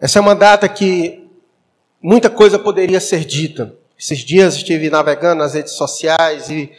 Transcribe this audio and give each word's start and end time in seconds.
Essa 0.00 0.20
é 0.20 0.22
uma 0.22 0.34
data 0.34 0.68
que 0.68 1.28
muita 2.00 2.30
coisa 2.30 2.56
poderia 2.56 3.00
ser 3.00 3.24
dita. 3.24 3.74
Esses 3.98 4.20
dias 4.20 4.54
estive 4.54 4.88
navegando 4.88 5.40
nas 5.40 5.54
redes 5.54 5.72
sociais 5.72 6.48
e 6.50 6.70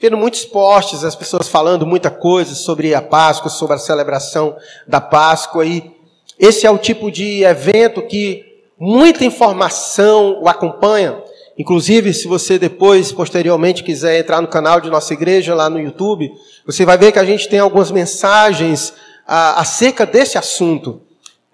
vendo 0.00 0.16
muitos 0.16 0.44
posts, 0.44 1.04
as 1.04 1.14
pessoas 1.14 1.46
falando 1.46 1.86
muita 1.86 2.10
coisa 2.10 2.52
sobre 2.56 2.92
a 2.92 3.00
Páscoa, 3.00 3.48
sobre 3.48 3.76
a 3.76 3.78
celebração 3.78 4.56
da 4.88 5.00
Páscoa. 5.00 5.64
E 5.64 5.88
esse 6.36 6.66
é 6.66 6.70
o 6.70 6.76
tipo 6.76 7.12
de 7.12 7.44
evento 7.44 8.02
que 8.02 8.44
muita 8.76 9.24
informação 9.24 10.40
o 10.42 10.48
acompanha. 10.48 11.22
Inclusive, 11.56 12.12
se 12.12 12.26
você 12.26 12.58
depois, 12.58 13.12
posteriormente, 13.12 13.84
quiser 13.84 14.18
entrar 14.18 14.40
no 14.40 14.48
canal 14.48 14.80
de 14.80 14.90
nossa 14.90 15.14
igreja 15.14 15.54
lá 15.54 15.70
no 15.70 15.78
YouTube, 15.78 16.28
você 16.66 16.84
vai 16.84 16.98
ver 16.98 17.12
que 17.12 17.20
a 17.20 17.24
gente 17.24 17.48
tem 17.48 17.60
algumas 17.60 17.92
mensagens 17.92 18.92
ah, 19.24 19.60
acerca 19.60 20.04
desse 20.04 20.36
assunto. 20.36 21.00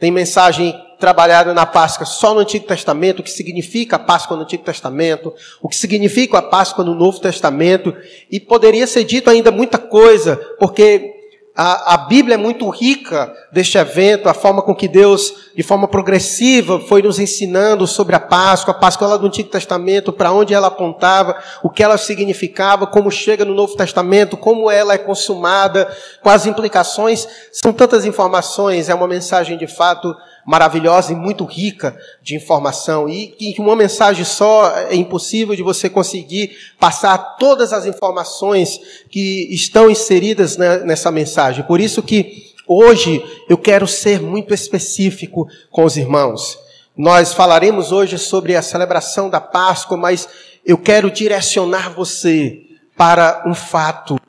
Tem 0.00 0.10
mensagem 0.10 0.74
trabalhada 0.98 1.54
na 1.54 1.66
Páscoa 1.66 2.06
só 2.06 2.34
no 2.34 2.40
Antigo 2.40 2.66
Testamento, 2.66 3.20
o 3.20 3.22
que 3.22 3.30
significa 3.30 3.96
a 3.96 3.98
Páscoa 3.98 4.36
no 4.36 4.42
Antigo 4.42 4.64
Testamento, 4.64 5.32
o 5.60 5.68
que 5.68 5.76
significa 5.76 6.38
a 6.38 6.42
Páscoa 6.42 6.84
no 6.84 6.94
Novo 6.94 7.20
Testamento, 7.20 7.94
e 8.30 8.40
poderia 8.40 8.86
ser 8.86 9.04
dito 9.04 9.28
ainda 9.30 9.50
muita 9.50 9.78
coisa, 9.78 10.36
porque 10.58 11.19
a, 11.54 11.94
a, 11.94 11.96
Bíblia 11.98 12.34
é 12.34 12.38
muito 12.38 12.68
rica 12.68 13.32
deste 13.52 13.76
evento, 13.76 14.28
a 14.28 14.34
forma 14.34 14.62
com 14.62 14.74
que 14.74 14.86
Deus, 14.86 15.50
de 15.54 15.62
forma 15.62 15.88
progressiva, 15.88 16.78
foi 16.80 17.02
nos 17.02 17.18
ensinando 17.18 17.86
sobre 17.86 18.14
a 18.14 18.20
Páscoa, 18.20 18.72
a 18.72 18.78
Páscoa 18.78 19.08
lá 19.08 19.16
do 19.16 19.26
Antigo 19.26 19.50
Testamento, 19.50 20.12
para 20.12 20.32
onde 20.32 20.54
ela 20.54 20.68
apontava, 20.68 21.36
o 21.62 21.68
que 21.68 21.82
ela 21.82 21.98
significava, 21.98 22.86
como 22.86 23.10
chega 23.10 23.44
no 23.44 23.54
Novo 23.54 23.76
Testamento, 23.76 24.36
como 24.36 24.70
ela 24.70 24.94
é 24.94 24.98
consumada, 24.98 25.94
quais 26.22 26.46
implicações. 26.46 27.26
São 27.52 27.72
tantas 27.72 28.04
informações, 28.04 28.88
é 28.88 28.94
uma 28.94 29.08
mensagem 29.08 29.58
de 29.58 29.66
fato 29.66 30.14
maravilhosa 30.44 31.12
e 31.12 31.16
muito 31.16 31.44
rica 31.44 31.98
de 32.22 32.34
informação. 32.34 33.08
E 33.08 33.28
que 33.28 33.60
uma 33.60 33.76
mensagem 33.76 34.24
só 34.24 34.76
é 34.76 34.94
impossível 34.94 35.54
de 35.54 35.62
você 35.62 35.88
conseguir 35.88 36.56
passar 36.78 37.36
todas 37.38 37.72
as 37.72 37.86
informações 37.86 38.80
que 39.10 39.48
estão 39.52 39.90
inseridas 39.90 40.56
nessa 40.56 41.10
mensagem. 41.10 41.64
Por 41.64 41.80
isso 41.80 42.02
que 42.02 42.52
hoje 42.66 43.22
eu 43.48 43.58
quero 43.58 43.86
ser 43.86 44.20
muito 44.20 44.54
específico 44.54 45.48
com 45.70 45.84
os 45.84 45.96
irmãos. 45.96 46.58
Nós 46.96 47.32
falaremos 47.32 47.92
hoje 47.92 48.18
sobre 48.18 48.56
a 48.56 48.62
celebração 48.62 49.30
da 49.30 49.40
Páscoa, 49.40 49.96
mas 49.96 50.28
eu 50.64 50.76
quero 50.76 51.10
direcionar 51.10 51.94
você 51.94 52.62
para 52.96 53.42
um 53.46 53.54
fato 53.54 54.20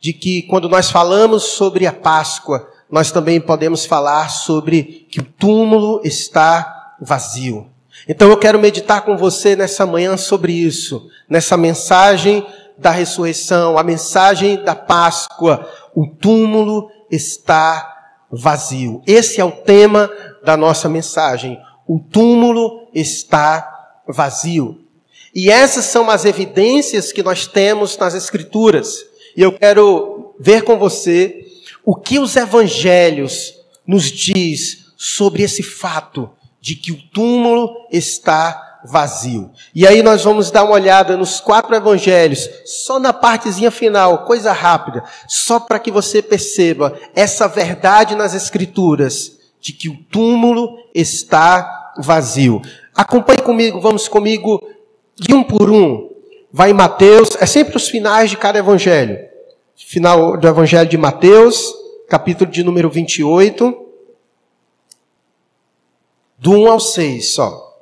de 0.00 0.12
que 0.12 0.42
quando 0.42 0.68
nós 0.68 0.90
falamos 0.90 1.42
sobre 1.44 1.86
a 1.86 1.92
Páscoa, 1.92 2.68
nós 2.92 3.10
também 3.10 3.40
podemos 3.40 3.86
falar 3.86 4.28
sobre 4.28 5.06
que 5.10 5.20
o 5.20 5.24
túmulo 5.24 6.02
está 6.04 6.94
vazio. 7.00 7.66
Então 8.06 8.28
eu 8.28 8.36
quero 8.36 8.58
meditar 8.58 9.00
com 9.00 9.16
você 9.16 9.56
nessa 9.56 9.86
manhã 9.86 10.18
sobre 10.18 10.52
isso, 10.52 11.08
nessa 11.26 11.56
mensagem 11.56 12.46
da 12.76 12.90
ressurreição, 12.90 13.78
a 13.78 13.82
mensagem 13.82 14.62
da 14.62 14.74
Páscoa. 14.74 15.66
O 15.94 16.06
túmulo 16.06 16.90
está 17.10 18.12
vazio. 18.30 19.00
Esse 19.06 19.40
é 19.40 19.44
o 19.44 19.52
tema 19.52 20.10
da 20.44 20.54
nossa 20.54 20.86
mensagem. 20.86 21.58
O 21.88 21.98
túmulo 21.98 22.88
está 22.92 24.02
vazio. 24.06 24.82
E 25.34 25.50
essas 25.50 25.86
são 25.86 26.10
as 26.10 26.26
evidências 26.26 27.10
que 27.10 27.22
nós 27.22 27.46
temos 27.46 27.96
nas 27.96 28.14
Escrituras. 28.14 28.98
E 29.34 29.40
eu 29.40 29.52
quero 29.52 30.34
ver 30.38 30.62
com 30.62 30.78
você 30.78 31.41
o 31.84 31.94
que 31.96 32.18
os 32.18 32.36
evangelhos 32.36 33.54
nos 33.86 34.04
diz 34.04 34.92
sobre 34.96 35.42
esse 35.42 35.62
fato 35.62 36.30
de 36.60 36.76
que 36.76 36.92
o 36.92 37.02
túmulo 37.12 37.88
está 37.90 38.78
vazio. 38.84 39.50
E 39.74 39.86
aí 39.86 40.02
nós 40.02 40.24
vamos 40.24 40.50
dar 40.50 40.64
uma 40.64 40.74
olhada 40.74 41.16
nos 41.16 41.40
quatro 41.40 41.74
evangelhos, 41.74 42.48
só 42.64 42.98
na 42.98 43.12
partezinha 43.12 43.70
final, 43.70 44.24
coisa 44.24 44.52
rápida, 44.52 45.04
só 45.28 45.58
para 45.58 45.78
que 45.78 45.90
você 45.90 46.22
perceba 46.22 46.96
essa 47.14 47.48
verdade 47.48 48.14
nas 48.14 48.34
escrituras 48.34 49.38
de 49.60 49.72
que 49.72 49.88
o 49.88 49.96
túmulo 50.10 50.78
está 50.94 51.92
vazio. 51.98 52.60
Acompanhe 52.94 53.40
comigo, 53.40 53.80
vamos 53.80 54.08
comigo 54.08 54.60
de 55.16 55.34
um 55.34 55.42
por 55.42 55.70
um. 55.70 56.10
Vai 56.52 56.70
em 56.70 56.74
Mateus, 56.74 57.30
é 57.40 57.46
sempre 57.46 57.76
os 57.76 57.88
finais 57.88 58.30
de 58.30 58.36
cada 58.36 58.58
evangelho 58.58 59.31
final 59.76 60.36
do 60.36 60.48
Evangelho 60.48 60.88
de 60.88 60.96
Mateus, 60.98 61.74
capítulo 62.08 62.50
de 62.50 62.62
número 62.62 62.90
28, 62.90 63.86
do 66.38 66.52
1 66.52 66.70
ao 66.70 66.80
6 66.80 67.34
só. 67.34 67.72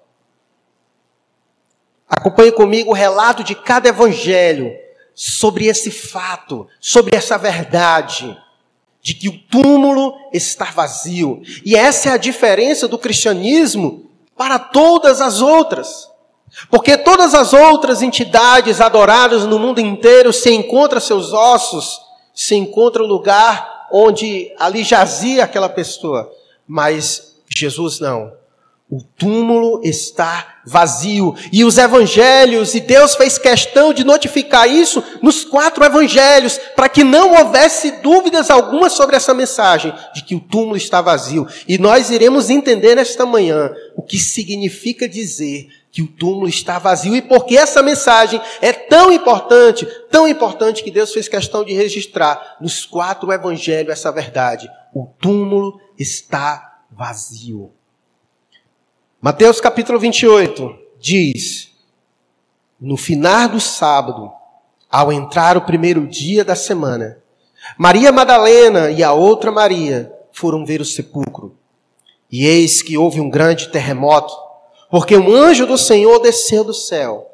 Acompanhe 2.08 2.52
comigo 2.52 2.90
o 2.90 2.94
relato 2.94 3.44
de 3.44 3.54
cada 3.54 3.88
evangelho 3.88 4.76
sobre 5.14 5.66
esse 5.66 5.90
fato, 5.90 6.66
sobre 6.80 7.16
essa 7.16 7.38
verdade 7.38 8.36
de 9.00 9.14
que 9.14 9.28
o 9.28 9.38
túmulo 9.38 10.14
está 10.32 10.66
vazio. 10.66 11.40
E 11.64 11.74
essa 11.74 12.10
é 12.10 12.12
a 12.12 12.18
diferença 12.18 12.86
do 12.86 12.98
cristianismo 12.98 14.10
para 14.36 14.58
todas 14.58 15.20
as 15.20 15.40
outras. 15.40 16.09
Porque 16.70 16.96
todas 16.96 17.34
as 17.34 17.52
outras 17.52 18.02
entidades 18.02 18.80
adoradas 18.80 19.44
no 19.44 19.58
mundo 19.58 19.80
inteiro 19.80 20.32
se 20.32 20.52
encontram 20.52 21.00
seus 21.00 21.32
ossos, 21.32 22.00
se 22.34 22.54
encontra 22.54 23.02
o 23.02 23.06
lugar 23.06 23.88
onde 23.92 24.52
ali 24.58 24.82
jazia 24.82 25.44
aquela 25.44 25.68
pessoa. 25.68 26.30
Mas 26.66 27.36
Jesus 27.48 28.00
não. 28.00 28.32
O 28.90 29.02
túmulo 29.16 29.80
está 29.84 30.56
vazio. 30.66 31.36
E 31.52 31.64
os 31.64 31.78
evangelhos, 31.78 32.74
e 32.74 32.80
Deus 32.80 33.14
fez 33.14 33.38
questão 33.38 33.92
de 33.92 34.02
notificar 34.02 34.68
isso 34.68 35.02
nos 35.22 35.44
quatro 35.44 35.84
evangelhos, 35.84 36.58
para 36.74 36.88
que 36.88 37.04
não 37.04 37.36
houvesse 37.36 37.92
dúvidas 38.02 38.50
alguma 38.50 38.90
sobre 38.90 39.14
essa 39.14 39.32
mensagem, 39.32 39.94
de 40.12 40.24
que 40.24 40.34
o 40.34 40.40
túmulo 40.40 40.76
está 40.76 41.00
vazio. 41.00 41.46
E 41.68 41.78
nós 41.78 42.10
iremos 42.10 42.50
entender 42.50 42.96
nesta 42.96 43.24
manhã 43.24 43.72
o 43.94 44.02
que 44.02 44.18
significa 44.18 45.08
dizer 45.08 45.68
que 45.92 46.02
o 46.02 46.06
túmulo 46.06 46.48
está 46.48 46.78
vazio 46.78 47.16
e 47.16 47.22
porque 47.22 47.56
essa 47.56 47.82
mensagem 47.82 48.40
é 48.60 48.72
tão 48.72 49.12
importante, 49.12 49.86
tão 50.10 50.28
importante 50.28 50.84
que 50.84 50.90
Deus 50.90 51.12
fez 51.12 51.28
questão 51.28 51.64
de 51.64 51.72
registrar 51.72 52.56
nos 52.60 52.86
quatro 52.86 53.32
evangelhos 53.32 53.92
essa 53.92 54.12
verdade. 54.12 54.68
O 54.94 55.06
túmulo 55.20 55.80
está 55.98 56.82
vazio. 56.90 57.72
Mateus 59.20 59.60
capítulo 59.60 59.98
28 59.98 60.78
diz: 60.98 61.72
No 62.80 62.96
final 62.96 63.48
do 63.48 63.60
sábado, 63.60 64.32
ao 64.88 65.12
entrar 65.12 65.56
o 65.56 65.62
primeiro 65.62 66.06
dia 66.06 66.44
da 66.44 66.54
semana, 66.54 67.18
Maria 67.76 68.12
Madalena 68.12 68.90
e 68.90 69.02
a 69.02 69.12
outra 69.12 69.50
Maria 69.50 70.12
foram 70.32 70.64
ver 70.64 70.80
o 70.80 70.84
sepulcro. 70.84 71.56
E 72.30 72.46
eis 72.46 72.80
que 72.80 72.96
houve 72.96 73.20
um 73.20 73.28
grande 73.28 73.68
terremoto 73.68 74.32
porque 74.90 75.16
um 75.16 75.32
anjo 75.32 75.66
do 75.66 75.78
Senhor 75.78 76.18
desceu 76.18 76.64
do 76.64 76.74
céu, 76.74 77.30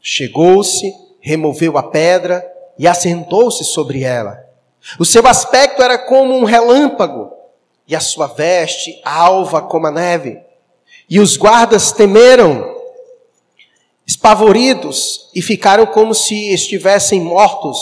chegou-se, 0.00 0.94
removeu 1.20 1.76
a 1.76 1.82
pedra 1.82 2.44
e 2.78 2.88
assentou-se 2.88 3.62
sobre 3.64 4.02
ela. 4.02 4.42
O 4.98 5.04
seu 5.04 5.26
aspecto 5.26 5.82
era 5.82 5.98
como 5.98 6.34
um 6.34 6.44
relâmpago, 6.44 7.30
e 7.86 7.94
a 7.94 8.00
sua 8.00 8.26
veste 8.26 9.00
alva 9.04 9.60
como 9.60 9.86
a 9.86 9.90
neve. 9.90 10.40
E 11.08 11.20
os 11.20 11.36
guardas 11.36 11.92
temeram, 11.92 12.74
espavoridos, 14.06 15.28
e 15.34 15.42
ficaram 15.42 15.84
como 15.84 16.14
se 16.14 16.54
estivessem 16.54 17.20
mortos. 17.20 17.78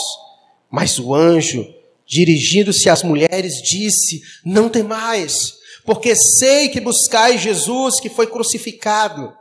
Mas 0.69 0.99
o 0.99 1.15
anjo, 1.15 1.65
dirigindo-se 2.05 2.89
às 2.89 3.03
mulheres, 3.03 3.61
disse: 3.61 4.21
Não 4.43 4.67
temais 4.67 5.60
porque 5.85 6.15
sei 6.15 6.69
que 6.69 6.79
buscais 6.79 7.41
Jesus 7.41 7.99
que 7.99 8.09
foi 8.09 8.27
crucificado. 8.27 9.33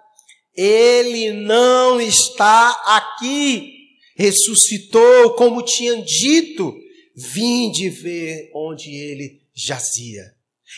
Ele 0.56 1.32
não 1.32 2.00
está 2.00 2.70
aqui, 2.86 3.72
ressuscitou, 4.16 5.34
como 5.34 5.62
tinham 5.62 6.02
dito, 6.02 6.74
vinde 7.16 7.88
ver 7.88 8.50
onde 8.54 8.90
ele 8.90 9.40
jazia. 9.54 10.22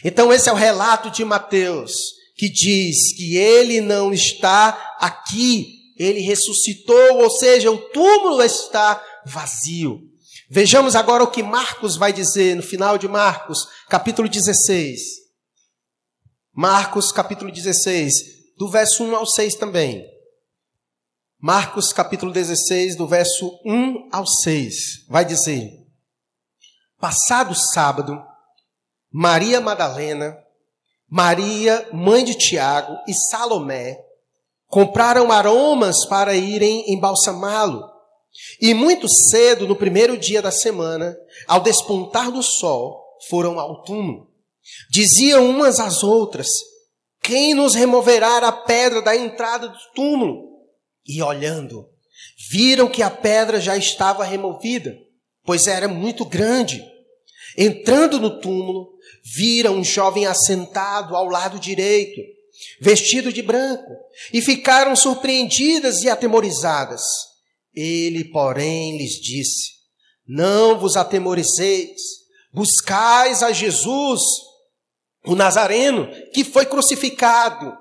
Então, 0.05 0.33
esse 0.33 0.49
é 0.49 0.53
o 0.53 0.57
relato 0.57 1.11
de 1.11 1.25
Mateus, 1.25 1.93
que 2.37 2.49
diz 2.49 3.15
que 3.17 3.37
ele 3.37 3.81
não 3.81 4.13
está 4.13 4.97
aqui, 4.99 5.67
ele 5.99 6.21
ressuscitou, 6.21 7.19
ou 7.23 7.31
seja, 7.31 7.71
o 7.71 7.79
túmulo 7.79 8.43
está 8.43 9.03
vazio. 9.27 10.01
Vejamos 10.51 10.95
agora 10.95 11.25
o 11.25 11.31
que 11.31 11.43
Marcos 11.43 11.97
vai 11.97 12.13
dizer 12.13 12.57
no 12.57 12.63
final 12.63 12.99
de 12.99 13.09
Marcos, 13.09 13.67
capítulo 13.89 14.29
16. 14.29 15.22
Marcos 16.55 17.11
capítulo 17.11 17.51
16, 17.51 18.13
do 18.59 18.69
verso 18.69 19.03
1 19.03 19.17
ao 19.17 19.25
6 19.25 19.55
também. 19.55 20.07
Marcos 21.41 21.95
capítulo 21.95 22.31
16, 22.31 22.95
do 22.95 23.09
verso 23.09 23.59
1 23.65 24.11
ao 24.13 24.27
6, 24.27 25.07
vai 25.09 25.25
dizer: 25.25 25.71
Passado 27.01 27.55
sábado, 27.55 28.23
Maria 29.11 29.63
Madalena, 29.63 30.37
Maria, 31.09 31.89
mãe 31.91 32.23
de 32.23 32.35
Tiago, 32.35 32.99
e 33.09 33.15
Salomé 33.15 33.99
compraram 34.67 35.33
aromas 35.33 36.05
para 36.05 36.35
irem 36.35 36.93
embalsamá-lo. 36.93 37.83
E 38.61 38.75
muito 38.75 39.09
cedo, 39.09 39.67
no 39.67 39.75
primeiro 39.75 40.19
dia 40.19 40.43
da 40.43 40.51
semana, 40.51 41.17
ao 41.49 41.61
despontar 41.63 42.31
do 42.31 42.43
sol, 42.43 43.17
foram 43.31 43.59
ao 43.59 43.83
túmulo. 43.85 44.32
Diziam 44.91 45.49
umas 45.49 45.81
às 45.81 46.03
outras: 46.03 46.49
Quem 47.23 47.55
nos 47.55 47.75
removerá 47.75 48.39
a 48.39 48.53
pedra 48.53 49.03
da 49.03 49.17
entrada 49.17 49.69
do 49.69 49.79
túmulo? 49.95 50.53
E 51.07 51.23
olhando, 51.23 51.89
viram 52.51 52.89
que 52.89 53.03
a 53.03 53.11
pedra 53.11 53.61
já 53.61 53.77
estava 53.77 54.25
removida, 54.25 54.97
pois 55.45 55.67
era 55.67 55.89
muito 55.89 56.25
grande. 56.25 56.85
Entrando 57.57 58.19
no 58.19 58.41
túmulo, 58.41 58.93
viram 59.37 59.77
um 59.77 59.85
jovem 59.85 60.27
assentado 60.27 61.15
ao 61.15 61.27
lado 61.27 61.59
direito, 61.59 62.21
vestido 62.81 63.33
de 63.33 63.43
branco, 63.43 63.91
e 64.33 64.41
ficaram 64.41 64.95
surpreendidas 64.97 66.03
e 66.03 66.09
atemorizadas. 66.09 67.03
Ele, 67.75 68.25
porém, 68.25 68.97
lhes 68.97 69.21
disse: 69.21 69.73
Não 70.27 70.79
vos 70.79 70.97
atemorizeis, 70.97 72.01
buscais 72.53 73.43
a 73.43 73.53
Jesus, 73.53 74.23
o 75.25 75.35
Nazareno, 75.35 76.09
que 76.33 76.45
foi 76.45 76.67
crucificado. 76.67 77.77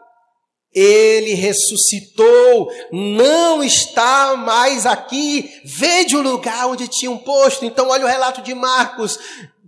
Ele 0.73 1.33
ressuscitou, 1.33 2.71
não 2.91 3.61
está 3.61 4.37
mais 4.37 4.85
aqui. 4.85 5.51
Vede 5.65 6.15
o 6.15 6.21
lugar 6.21 6.67
onde 6.67 6.87
tinham 6.87 7.17
posto. 7.17 7.65
Então, 7.65 7.89
olha 7.89 8.05
o 8.05 8.07
relato 8.07 8.41
de 8.41 8.53
Marcos 8.53 9.19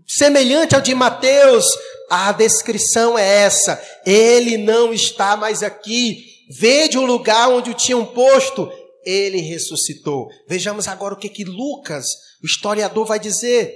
semelhante 0.07 0.75
ao 0.75 0.81
de 0.81 0.93
Mateus, 0.93 1.65
a 2.09 2.31
descrição 2.31 3.17
é 3.17 3.43
essa: 3.43 3.81
ele 4.05 4.57
não 4.57 4.93
está 4.93 5.35
mais 5.35 5.63
aqui. 5.63 6.31
Vede 6.59 6.97
o 6.97 7.05
lugar 7.05 7.49
onde 7.49 7.71
o 7.71 7.73
tinham 7.73 8.05
posto, 8.05 8.71
ele 9.05 9.39
ressuscitou. 9.39 10.27
Vejamos 10.47 10.87
agora 10.87 11.13
o 11.13 11.17
que, 11.17 11.29
que 11.29 11.43
Lucas, 11.43 12.05
o 12.43 12.45
historiador, 12.45 13.05
vai 13.05 13.19
dizer. 13.19 13.75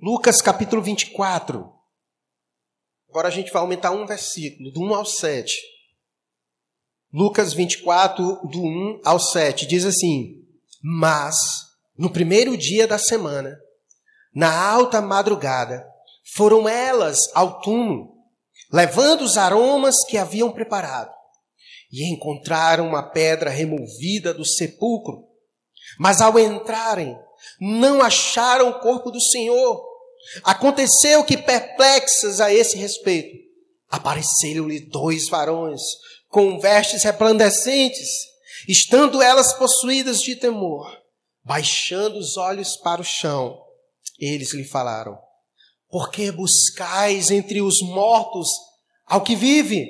Lucas 0.00 0.40
capítulo 0.40 0.80
24. 0.82 1.64
Agora 3.12 3.28
a 3.28 3.30
gente 3.30 3.52
vai 3.52 3.60
aumentar 3.60 3.90
um 3.90 4.06
versículo, 4.06 4.72
do 4.72 4.80
1 4.80 4.94
ao 4.94 5.04
7. 5.04 5.54
Lucas 7.12 7.52
24, 7.52 8.40
do 8.48 8.62
1 8.62 9.02
ao 9.04 9.20
7, 9.20 9.66
diz 9.66 9.84
assim: 9.84 10.42
Mas, 10.82 11.36
no 11.94 12.10
primeiro 12.10 12.56
dia 12.56 12.86
da 12.86 12.96
semana, 12.96 13.54
na 14.34 14.66
alta 14.66 15.02
madrugada, 15.02 15.86
foram 16.34 16.66
elas 16.66 17.18
ao 17.34 17.60
túmulo, 17.60 18.14
levando 18.72 19.24
os 19.24 19.36
aromas 19.36 20.02
que 20.06 20.16
haviam 20.16 20.50
preparado, 20.50 21.12
e 21.92 22.10
encontraram 22.10 22.88
uma 22.88 23.02
pedra 23.02 23.50
removida 23.50 24.32
do 24.32 24.42
sepulcro. 24.46 25.28
Mas 25.98 26.22
ao 26.22 26.38
entrarem, 26.38 27.14
não 27.60 28.00
acharam 28.00 28.70
o 28.70 28.80
corpo 28.80 29.10
do 29.10 29.20
Senhor. 29.20 29.91
Aconteceu 30.44 31.24
que, 31.24 31.36
perplexas 31.36 32.40
a 32.40 32.52
esse 32.52 32.76
respeito, 32.76 33.36
apareceram-lhe 33.88 34.80
dois 34.88 35.28
varões, 35.28 35.80
com 36.28 36.58
vestes 36.58 37.02
resplandecentes, 37.02 38.08
estando 38.68 39.20
elas 39.20 39.52
possuídas 39.52 40.20
de 40.20 40.36
temor, 40.36 40.90
baixando 41.44 42.18
os 42.18 42.36
olhos 42.36 42.76
para 42.76 43.00
o 43.00 43.04
chão 43.04 43.62
eles 44.18 44.52
lhe 44.52 44.64
falaram: 44.64 45.18
Por 45.90 46.10
que 46.10 46.30
buscais 46.30 47.30
entre 47.30 47.60
os 47.60 47.80
mortos 47.82 48.48
ao 49.06 49.22
que 49.22 49.34
vive? 49.34 49.84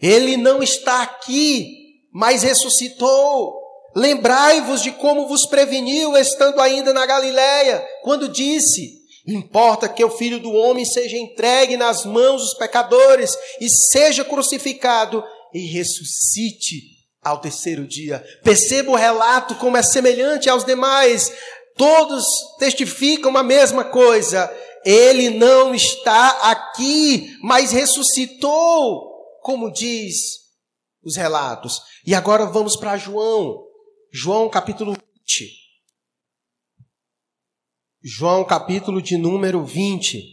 Ele 0.00 0.36
não 0.36 0.62
está 0.62 1.02
aqui, 1.02 1.66
mas 2.12 2.42
ressuscitou. 2.42 3.58
Lembrai-vos 3.96 4.82
de 4.82 4.92
como 4.92 5.26
vos 5.26 5.46
preveniu 5.46 6.16
estando 6.16 6.60
ainda 6.60 6.92
na 6.92 7.06
Galiléia, 7.06 7.84
quando 8.02 8.28
disse: 8.28 8.99
Importa 9.30 9.88
que 9.88 10.04
o 10.04 10.10
filho 10.10 10.40
do 10.40 10.50
homem 10.52 10.84
seja 10.84 11.16
entregue 11.16 11.76
nas 11.76 12.04
mãos 12.04 12.42
dos 12.42 12.54
pecadores 12.54 13.36
e 13.60 13.68
seja 13.68 14.24
crucificado 14.24 15.22
e 15.54 15.60
ressuscite 15.66 16.98
ao 17.22 17.40
terceiro 17.40 17.86
dia. 17.86 18.24
Perceba 18.42 18.90
o 18.90 18.96
relato 18.96 19.54
como 19.54 19.76
é 19.76 19.82
semelhante 19.82 20.50
aos 20.50 20.64
demais. 20.64 21.32
Todos 21.76 22.24
testificam 22.58 23.36
a 23.36 23.42
mesma 23.42 23.84
coisa. 23.84 24.52
Ele 24.84 25.30
não 25.30 25.74
está 25.74 26.50
aqui, 26.50 27.36
mas 27.42 27.70
ressuscitou, 27.70 29.12
como 29.42 29.70
diz 29.70 30.16
os 31.04 31.16
relatos. 31.16 31.80
E 32.04 32.14
agora 32.14 32.46
vamos 32.46 32.76
para 32.76 32.96
João. 32.96 33.64
João 34.12 34.48
capítulo 34.48 34.92
20. 34.92 35.59
João 38.02 38.46
capítulo 38.46 39.02
de 39.02 39.18
número 39.18 39.62
20. 39.62 40.24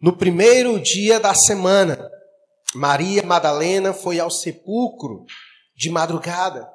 No 0.00 0.16
primeiro 0.16 0.80
dia 0.80 1.20
da 1.20 1.34
semana, 1.34 2.10
Maria 2.74 3.22
Madalena 3.22 3.92
foi 3.92 4.18
ao 4.18 4.30
sepulcro 4.30 5.26
de 5.76 5.90
madrugada 5.90 6.66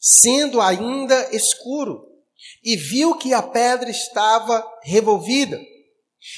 sendo 0.00 0.60
ainda 0.60 1.32
escuro, 1.32 2.08
e 2.64 2.76
viu 2.76 3.16
que 3.16 3.32
a 3.32 3.42
pedra 3.42 3.88
estava 3.88 4.64
revolvida. 4.82 5.60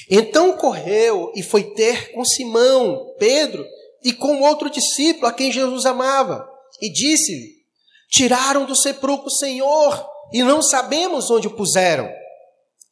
Então 0.07 0.55
correu 0.57 1.31
e 1.35 1.41
foi 1.41 1.73
ter 1.73 2.11
com 2.11 2.23
Simão, 2.23 3.15
Pedro 3.17 3.65
e 4.03 4.13
com 4.13 4.41
outro 4.41 4.69
discípulo 4.69 5.25
a 5.25 5.33
quem 5.33 5.51
Jesus 5.51 5.87
amava, 5.87 6.47
e 6.79 6.91
disse-lhe: 6.91 7.55
Tiraram 8.11 8.65
do 8.65 8.75
sepulcro 8.75 9.25
o 9.25 9.31
Senhor 9.31 10.10
e 10.31 10.43
não 10.43 10.61
sabemos 10.61 11.29
onde 11.29 11.47
o 11.47 11.55
puseram. 11.55 12.09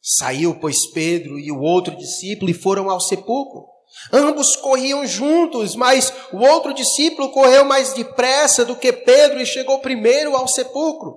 Saiu, 0.02 0.58
pois, 0.58 0.86
Pedro 0.92 1.38
e 1.38 1.52
o 1.52 1.60
outro 1.60 1.96
discípulo 1.96 2.50
e 2.50 2.54
foram 2.54 2.88
ao 2.90 3.00
sepulcro. 3.00 3.66
Ambos 4.12 4.56
corriam 4.56 5.06
juntos, 5.06 5.74
mas 5.74 6.12
o 6.32 6.38
outro 6.38 6.72
discípulo 6.72 7.30
correu 7.30 7.64
mais 7.64 7.92
depressa 7.92 8.64
do 8.64 8.76
que 8.76 8.92
Pedro 8.92 9.40
e 9.40 9.46
chegou 9.46 9.80
primeiro 9.80 10.36
ao 10.36 10.48
sepulcro. 10.48 11.16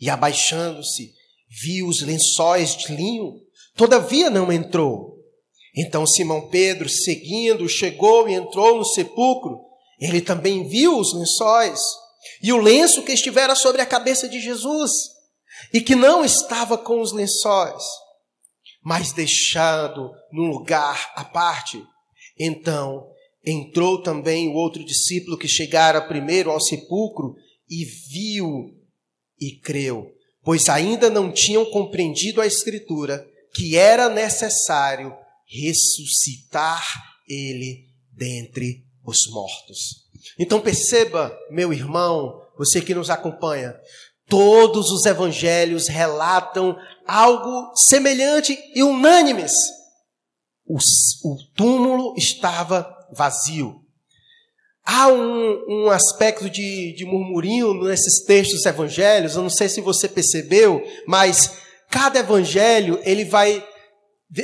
E 0.00 0.08
abaixando-se, 0.10 1.12
viu 1.62 1.86
os 1.86 2.02
lençóis 2.02 2.76
de 2.76 2.94
linho, 2.94 3.34
todavia 3.74 4.30
não 4.30 4.52
entrou. 4.52 5.14
Então 5.76 6.06
Simão 6.06 6.48
Pedro, 6.48 6.88
seguindo, 6.88 7.68
chegou 7.68 8.28
e 8.28 8.34
entrou 8.34 8.78
no 8.78 8.84
sepulcro. 8.84 9.60
Ele 9.98 10.20
também 10.20 10.68
viu 10.68 10.98
os 10.98 11.12
lençóis 11.14 11.80
e 12.42 12.52
o 12.52 12.58
lenço 12.58 13.02
que 13.02 13.12
estivera 13.12 13.54
sobre 13.54 13.80
a 13.80 13.86
cabeça 13.86 14.28
de 14.28 14.40
Jesus, 14.40 14.90
e 15.72 15.80
que 15.80 15.94
não 15.94 16.24
estava 16.24 16.76
com 16.78 17.00
os 17.00 17.12
lençóis, 17.12 17.82
mas 18.82 19.12
deixado 19.12 20.10
num 20.32 20.48
lugar 20.48 21.12
à 21.16 21.24
parte. 21.24 21.82
Então 22.38 23.06
entrou 23.44 24.02
também 24.02 24.48
o 24.48 24.54
outro 24.54 24.84
discípulo 24.84 25.36
que 25.36 25.48
chegara 25.48 26.00
primeiro 26.00 26.50
ao 26.50 26.60
sepulcro 26.60 27.34
e 27.68 27.84
viu 27.84 28.74
e 29.40 29.58
creu, 29.58 30.10
pois 30.42 30.68
ainda 30.68 31.10
não 31.10 31.32
tinham 31.32 31.64
compreendido 31.66 32.40
a 32.40 32.46
Escritura 32.46 33.26
que 33.54 33.76
era 33.76 34.08
necessário 34.08 35.14
ressuscitar 35.46 36.84
ele 37.28 37.86
dentre 38.10 38.84
os 39.04 39.28
mortos. 39.30 40.04
Então 40.38 40.60
perceba, 40.60 41.36
meu 41.50 41.72
irmão, 41.72 42.40
você 42.56 42.80
que 42.80 42.94
nos 42.94 43.10
acompanha, 43.10 43.74
todos 44.28 44.90
os 44.90 45.04
evangelhos 45.06 45.88
relatam 45.88 46.76
algo 47.06 47.72
semelhante 47.88 48.58
e 48.74 48.82
unânimes 48.82 49.52
o, 50.66 50.76
o 50.76 51.36
túmulo 51.54 52.14
estava 52.16 52.86
vazio. 53.12 53.80
Há 54.84 55.08
um, 55.08 55.64
um 55.68 55.90
aspecto 55.90 56.48
de, 56.50 56.94
de 56.94 57.04
murmurinho 57.04 57.74
nesses 57.84 58.24
textos 58.24 58.58
dos 58.58 58.66
evangelhos, 58.66 59.34
eu 59.34 59.42
não 59.42 59.50
sei 59.50 59.68
se 59.68 59.80
você 59.80 60.08
percebeu, 60.08 60.82
mas 61.06 61.58
cada 61.90 62.18
evangelho 62.18 63.00
ele 63.02 63.24
vai 63.24 63.64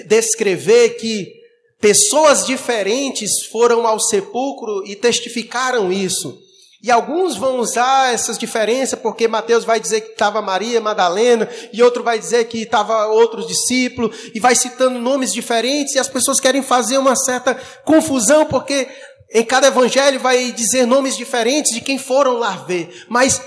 descrever 0.06 0.90
que 0.90 1.30
pessoas 1.78 2.46
diferentes 2.46 3.46
foram 3.50 3.86
ao 3.86 3.98
sepulcro 3.98 4.86
e 4.86 4.94
testificaram 4.94 5.92
isso. 5.92 6.38
E 6.82 6.90
alguns 6.90 7.36
vão 7.36 7.58
usar 7.58 8.14
essas 8.14 8.38
diferenças 8.38 8.98
porque 8.98 9.28
Mateus 9.28 9.64
vai 9.64 9.78
dizer 9.78 10.00
que 10.00 10.12
estava 10.12 10.40
Maria 10.40 10.80
Madalena 10.80 11.46
e 11.72 11.82
outro 11.82 12.02
vai 12.02 12.18
dizer 12.18 12.46
que 12.46 12.62
estava 12.62 13.06
outros 13.06 13.46
discípulos 13.46 14.16
e 14.34 14.40
vai 14.40 14.54
citando 14.54 14.98
nomes 14.98 15.30
diferentes 15.30 15.94
e 15.94 15.98
as 15.98 16.08
pessoas 16.08 16.40
querem 16.40 16.62
fazer 16.62 16.96
uma 16.96 17.14
certa 17.14 17.54
confusão 17.84 18.46
porque 18.46 18.88
em 19.32 19.44
cada 19.44 19.66
evangelho 19.66 20.18
vai 20.18 20.52
dizer 20.52 20.86
nomes 20.86 21.18
diferentes 21.18 21.72
de 21.72 21.82
quem 21.82 21.98
foram 21.98 22.38
lá 22.38 22.56
ver. 22.66 23.04
Mas 23.10 23.42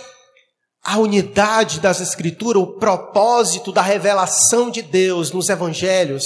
a 0.84 1.00
unidade 1.00 1.80
das 1.80 2.02
escrituras, 2.02 2.62
o 2.62 2.78
propósito 2.78 3.72
da 3.72 3.82
revelação 3.82 4.70
de 4.70 4.84
Deus 4.84 5.32
nos 5.32 5.50
evangelhos 5.50 6.24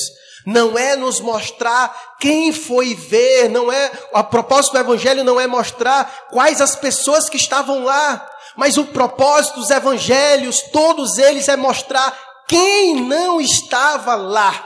não 0.48 0.78
é 0.78 0.96
nos 0.96 1.20
mostrar 1.20 2.16
quem 2.22 2.54
foi 2.54 2.96
ver, 2.96 3.50
não 3.50 3.70
é, 3.70 3.92
a 4.14 4.24
propósito 4.24 4.72
do 4.72 4.80
evangelho 4.80 5.22
não 5.22 5.38
é 5.38 5.46
mostrar 5.46 6.10
quais 6.32 6.62
as 6.62 6.74
pessoas 6.74 7.30
que 7.30 7.36
estavam 7.36 7.84
lá, 7.84 8.26
mas 8.56 8.78
o 8.78 8.86
propósito 8.86 9.60
dos 9.60 9.70
evangelhos, 9.70 10.62
todos 10.72 11.18
eles 11.18 11.50
é 11.50 11.58
mostrar 11.58 12.18
quem 12.48 12.96
não 12.96 13.42
estava 13.42 14.16
lá. 14.16 14.66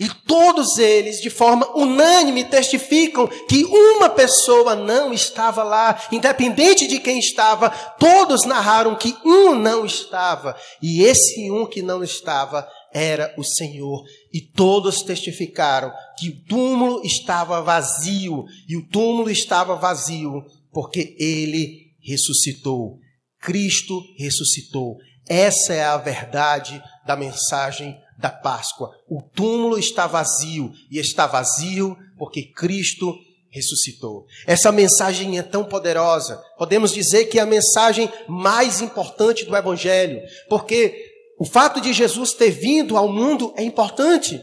E 0.00 0.08
todos 0.08 0.78
eles, 0.78 1.20
de 1.20 1.30
forma 1.30 1.70
unânime, 1.76 2.42
testificam 2.42 3.28
que 3.28 3.64
uma 3.64 4.08
pessoa 4.08 4.74
não 4.74 5.12
estava 5.12 5.62
lá, 5.62 6.00
independente 6.10 6.88
de 6.88 6.98
quem 6.98 7.18
estava, 7.18 7.70
todos 7.98 8.44
narraram 8.44 8.96
que 8.96 9.14
um 9.24 9.54
não 9.54 9.84
estava, 9.84 10.56
e 10.82 11.04
esse 11.04 11.48
um 11.50 11.64
que 11.66 11.80
não 11.80 12.02
estava 12.02 12.66
era 12.92 13.34
o 13.36 13.44
Senhor. 13.44 14.02
E 14.34 14.40
todos 14.40 15.02
testificaram 15.02 15.92
que 16.18 16.28
o 16.28 16.44
túmulo 16.46 17.02
estava 17.04 17.62
vazio, 17.62 18.44
e 18.68 18.76
o 18.76 18.84
túmulo 18.88 19.30
estava 19.30 19.76
vazio 19.76 20.44
porque 20.72 21.14
ele 21.20 21.92
ressuscitou. 22.02 22.98
Cristo 23.40 24.02
ressuscitou. 24.18 24.96
Essa 25.28 25.72
é 25.72 25.84
a 25.84 25.96
verdade 25.96 26.82
da 27.06 27.14
mensagem 27.14 27.96
da 28.18 28.28
Páscoa. 28.28 28.90
O 29.08 29.22
túmulo 29.22 29.78
está 29.78 30.08
vazio 30.08 30.72
e 30.90 30.98
está 30.98 31.28
vazio 31.28 31.96
porque 32.18 32.42
Cristo 32.52 33.14
ressuscitou. 33.52 34.26
Essa 34.48 34.72
mensagem 34.72 35.38
é 35.38 35.42
tão 35.42 35.64
poderosa. 35.64 36.42
Podemos 36.58 36.92
dizer 36.92 37.26
que 37.26 37.38
é 37.38 37.42
a 37.42 37.46
mensagem 37.46 38.10
mais 38.28 38.80
importante 38.80 39.44
do 39.44 39.56
Evangelho, 39.56 40.20
porque 40.48 41.13
o 41.38 41.44
fato 41.44 41.80
de 41.80 41.92
Jesus 41.92 42.32
ter 42.32 42.50
vindo 42.50 42.96
ao 42.96 43.08
mundo 43.08 43.52
é 43.56 43.62
importante, 43.62 44.40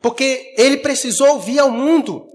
porque 0.00 0.54
ele 0.56 0.78
precisou 0.78 1.38
vir 1.38 1.58
ao 1.58 1.70
mundo. 1.70 2.26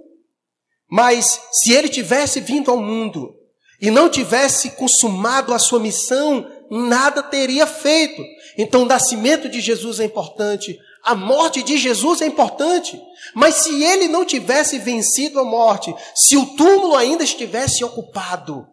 Mas 0.89 1.41
se 1.51 1.74
ele 1.74 1.89
tivesse 1.89 2.39
vindo 2.39 2.69
ao 2.69 2.77
mundo 2.77 3.33
e 3.81 3.89
não 3.89 4.09
tivesse 4.09 4.71
consumado 4.71 5.53
a 5.53 5.59
sua 5.59 5.79
missão, 5.79 6.47
nada 6.69 7.24
teria 7.24 7.65
feito. 7.65 8.24
Então, 8.57 8.83
o 8.83 8.88
nascimento 8.88 9.50
de 9.50 9.59
Jesus 9.59 10.00
é 10.00 10.05
importante, 10.05 10.77
a 11.03 11.13
morte 11.13 11.62
de 11.62 11.77
Jesus 11.77 12.21
é 12.21 12.25
importante, 12.25 13.00
mas 13.33 13.55
se 13.55 13.83
ele 13.83 14.07
não 14.07 14.25
tivesse 14.25 14.77
vencido 14.79 15.39
a 15.39 15.43
morte, 15.43 15.93
se 16.15 16.38
o 16.38 16.55
túmulo 16.55 16.95
ainda 16.95 17.24
estivesse 17.24 17.83
ocupado, 17.83 18.65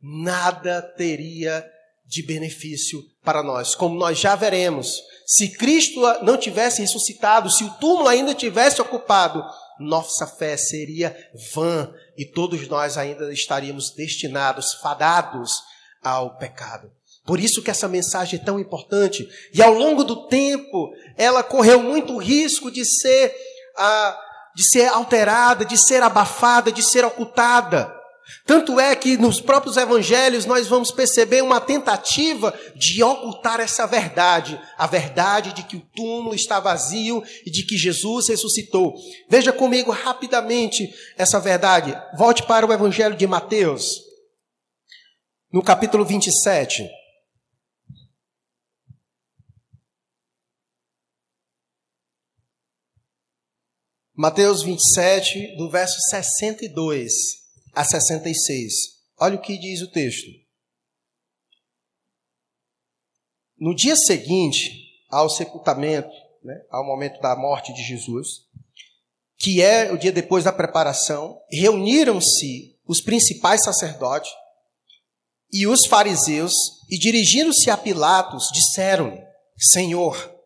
nada 0.00 0.82
teria 0.96 1.64
de 2.10 2.24
benefício 2.24 3.04
para 3.22 3.40
nós, 3.40 3.76
como 3.76 3.94
nós 3.94 4.18
já 4.18 4.34
veremos. 4.34 5.00
Se 5.24 5.48
Cristo 5.48 6.00
não 6.24 6.36
tivesse 6.36 6.80
ressuscitado, 6.80 7.48
se 7.48 7.62
o 7.62 7.70
túmulo 7.74 8.08
ainda 8.08 8.34
tivesse 8.34 8.82
ocupado, 8.82 9.44
nossa 9.78 10.26
fé 10.26 10.56
seria 10.56 11.16
vã 11.54 11.88
e 12.18 12.24
todos 12.24 12.66
nós 12.66 12.98
ainda 12.98 13.32
estaríamos 13.32 13.94
destinados, 13.94 14.74
fadados 14.74 15.62
ao 16.02 16.36
pecado. 16.36 16.90
Por 17.24 17.38
isso 17.38 17.62
que 17.62 17.70
essa 17.70 17.86
mensagem 17.86 18.40
é 18.40 18.44
tão 18.44 18.58
importante. 18.58 19.28
E 19.54 19.62
ao 19.62 19.72
longo 19.72 20.02
do 20.02 20.26
tempo, 20.26 20.90
ela 21.16 21.44
correu 21.44 21.80
muito 21.80 22.16
risco 22.16 22.72
de 22.72 22.84
ser, 22.84 23.32
ah, 23.78 24.18
de 24.56 24.68
ser 24.68 24.88
alterada, 24.88 25.64
de 25.64 25.78
ser 25.78 26.02
abafada, 26.02 26.72
de 26.72 26.82
ser 26.82 27.04
ocultada. 27.04 27.99
Tanto 28.46 28.78
é 28.80 28.94
que 28.94 29.16
nos 29.16 29.40
próprios 29.40 29.76
evangelhos 29.76 30.46
nós 30.46 30.66
vamos 30.66 30.90
perceber 30.90 31.42
uma 31.42 31.60
tentativa 31.60 32.52
de 32.74 33.02
ocultar 33.02 33.60
essa 33.60 33.86
verdade, 33.86 34.60
a 34.76 34.86
verdade 34.86 35.52
de 35.52 35.62
que 35.62 35.76
o 35.76 35.86
túmulo 35.94 36.34
está 36.34 36.60
vazio 36.60 37.22
e 37.44 37.50
de 37.50 37.64
que 37.64 37.76
Jesus 37.76 38.28
ressuscitou. 38.28 38.94
Veja 39.28 39.52
comigo 39.52 39.90
rapidamente 39.90 40.88
essa 41.16 41.38
verdade. 41.40 41.96
Volte 42.16 42.42
para 42.44 42.66
o 42.66 42.72
evangelho 42.72 43.16
de 43.16 43.26
Mateus, 43.26 44.00
no 45.52 45.62
capítulo 45.62 46.04
27. 46.04 46.88
Mateus 54.14 54.62
27, 54.62 55.56
do 55.56 55.70
verso 55.70 55.98
62 56.10 57.40
a 57.74 57.84
66. 57.84 58.72
Olha 59.18 59.36
o 59.36 59.40
que 59.40 59.58
diz 59.58 59.82
o 59.82 59.90
texto. 59.90 60.28
No 63.58 63.74
dia 63.74 63.96
seguinte 63.96 64.72
ao 65.10 65.28
sepultamento, 65.28 66.10
né, 66.42 66.54
ao 66.70 66.84
momento 66.84 67.20
da 67.20 67.36
morte 67.36 67.72
de 67.74 67.82
Jesus, 67.82 68.46
que 69.38 69.60
é 69.60 69.92
o 69.92 69.98
dia 69.98 70.12
depois 70.12 70.44
da 70.44 70.52
preparação, 70.52 71.38
reuniram-se 71.50 72.78
os 72.86 73.00
principais 73.00 73.62
sacerdotes 73.62 74.30
e 75.52 75.66
os 75.66 75.86
fariseus, 75.86 76.52
e 76.88 76.98
dirigindo-se 76.98 77.70
a 77.70 77.76
Pilatos, 77.76 78.48
disseram-lhe: 78.52 79.20
Senhor, 79.58 80.40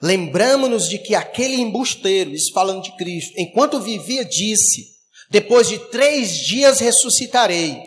Lembramos-nos 0.00 0.88
de 0.88 0.98
que 0.98 1.14
aquele 1.14 1.56
embusteiro, 1.56 2.30
isso 2.30 2.52
falando 2.52 2.82
de 2.82 2.96
Cristo, 2.96 3.32
enquanto 3.36 3.80
vivia, 3.80 4.24
disse: 4.24 4.97
Depois 5.30 5.68
de 5.68 5.78
três 5.90 6.36
dias 6.36 6.80
ressuscitarei. 6.80 7.82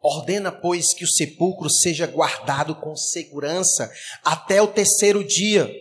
Ordena, 0.00 0.50
pois, 0.50 0.92
que 0.94 1.04
o 1.04 1.08
sepulcro 1.08 1.70
seja 1.70 2.06
guardado 2.06 2.74
com 2.74 2.96
segurança 2.96 3.90
até 4.24 4.60
o 4.60 4.66
terceiro 4.66 5.22
dia, 5.22 5.72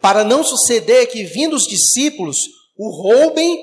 para 0.00 0.24
não 0.24 0.42
suceder 0.42 1.06
que, 1.08 1.22
vindo 1.22 1.54
os 1.54 1.66
discípulos, 1.66 2.38
o 2.76 2.90
roubem 2.90 3.58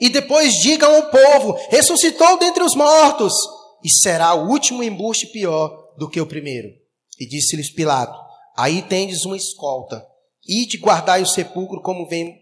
e 0.00 0.08
depois 0.08 0.54
digam 0.54 0.94
ao 0.94 1.10
povo: 1.10 1.58
ressuscitou 1.68 2.38
dentre 2.38 2.62
os 2.62 2.76
mortos, 2.76 3.32
e 3.82 3.90
será 3.90 4.34
o 4.34 4.48
último 4.48 4.84
embuste 4.84 5.26
pior 5.26 5.94
do 5.98 6.08
que 6.08 6.20
o 6.20 6.26
primeiro. 6.26 6.68
E 7.18 7.26
disse-lhes 7.26 7.70
Pilato: 7.70 8.16
Aí 8.56 8.82
tendes 8.82 9.24
uma 9.24 9.36
escolta 9.36 10.06
Ide 10.48 10.78
guardai 10.78 11.22
o 11.22 11.26
sepulcro 11.26 11.80
como 11.82 12.06
vem, 12.06 12.40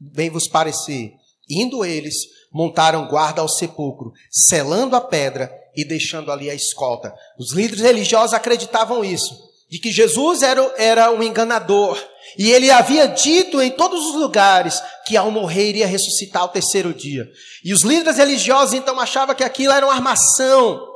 vem 0.00 0.30
vos 0.30 0.48
parecer. 0.48 1.12
Indo 1.52 1.84
eles, 1.84 2.14
montaram 2.52 3.06
guarda 3.06 3.42
ao 3.42 3.48
sepulcro, 3.48 4.12
selando 4.30 4.96
a 4.96 5.00
pedra 5.00 5.52
e 5.76 5.84
deixando 5.84 6.30
ali 6.30 6.50
a 6.50 6.54
escolta. 6.54 7.14
Os 7.38 7.52
líderes 7.52 7.82
religiosos 7.82 8.34
acreditavam 8.34 9.04
isso, 9.04 9.34
de 9.70 9.78
que 9.78 9.90
Jesus 9.90 10.42
era, 10.42 10.62
era 10.76 11.10
um 11.10 11.22
enganador. 11.22 11.98
E 12.38 12.50
ele 12.50 12.70
havia 12.70 13.06
dito 13.06 13.60
em 13.60 13.70
todos 13.70 14.06
os 14.06 14.14
lugares 14.14 14.80
que 15.06 15.16
ao 15.16 15.30
morrer 15.30 15.70
iria 15.70 15.86
ressuscitar 15.86 16.42
ao 16.42 16.48
terceiro 16.48 16.94
dia. 16.94 17.26
E 17.64 17.72
os 17.72 17.82
líderes 17.82 18.16
religiosos 18.16 18.74
então 18.74 18.98
achavam 19.00 19.34
que 19.34 19.44
aquilo 19.44 19.72
era 19.72 19.86
uma 19.86 19.94
armação 19.94 20.88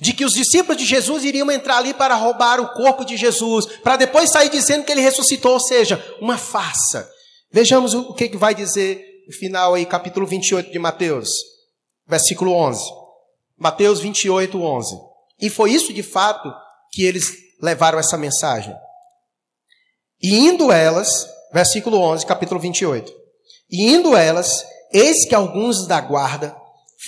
de 0.00 0.12
que 0.12 0.24
os 0.24 0.34
discípulos 0.34 0.76
de 0.76 0.84
Jesus 0.84 1.24
iriam 1.24 1.50
entrar 1.50 1.78
ali 1.78 1.94
para 1.94 2.14
roubar 2.14 2.60
o 2.60 2.72
corpo 2.72 3.04
de 3.04 3.16
Jesus, 3.16 3.66
para 3.82 3.96
depois 3.96 4.30
sair 4.30 4.50
dizendo 4.50 4.84
que 4.84 4.92
ele 4.92 5.00
ressuscitou, 5.00 5.52
ou 5.52 5.60
seja, 5.60 6.04
uma 6.20 6.36
farsa. 6.36 7.08
Vejamos 7.52 7.94
o 7.94 8.12
que 8.12 8.36
vai 8.36 8.54
dizer 8.54 9.15
final 9.32 9.74
aí, 9.74 9.84
capítulo 9.84 10.26
28 10.26 10.70
de 10.70 10.78
Mateus, 10.78 11.30
versículo 12.06 12.52
11. 12.52 12.82
Mateus 13.58 14.00
28, 14.00 14.60
11. 14.60 14.96
E 15.40 15.50
foi 15.50 15.72
isso 15.72 15.92
de 15.92 16.02
fato 16.02 16.52
que 16.92 17.04
eles 17.04 17.32
levaram 17.60 17.98
essa 17.98 18.16
mensagem. 18.16 18.74
E 20.22 20.36
indo 20.36 20.70
elas, 20.72 21.28
versículo 21.52 21.98
11, 21.98 22.24
capítulo 22.26 22.60
28. 22.60 23.12
E 23.70 23.86
indo 23.90 24.16
elas, 24.16 24.64
eis 24.92 25.26
que 25.26 25.34
alguns 25.34 25.86
da 25.86 26.00
guarda 26.00 26.56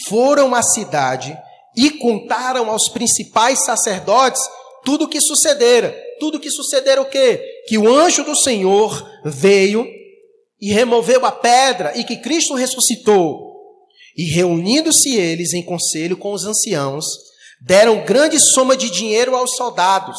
foram 0.08 0.54
à 0.54 0.62
cidade 0.62 1.36
e 1.76 1.90
contaram 1.90 2.70
aos 2.70 2.88
principais 2.88 3.64
sacerdotes 3.64 4.42
tudo 4.84 5.04
o 5.04 5.08
que 5.08 5.20
sucedera. 5.20 5.94
Tudo 6.18 6.38
o 6.38 6.40
que 6.40 6.50
sucedera 6.50 7.00
o 7.00 7.06
quê? 7.06 7.40
Que 7.68 7.78
o 7.78 7.88
anjo 7.88 8.24
do 8.24 8.34
Senhor 8.34 9.08
veio 9.24 9.86
e 10.60 10.72
removeu 10.72 11.24
a 11.24 11.32
pedra 11.32 11.96
e 11.96 12.04
que 12.04 12.16
Cristo 12.16 12.54
ressuscitou. 12.54 13.48
E 14.16 14.24
reunindo-se 14.24 15.16
eles 15.16 15.52
em 15.52 15.62
conselho 15.62 16.16
com 16.16 16.32
os 16.32 16.44
anciãos, 16.44 17.06
deram 17.60 18.04
grande 18.04 18.38
soma 18.40 18.76
de 18.76 18.90
dinheiro 18.90 19.36
aos 19.36 19.54
soldados, 19.56 20.18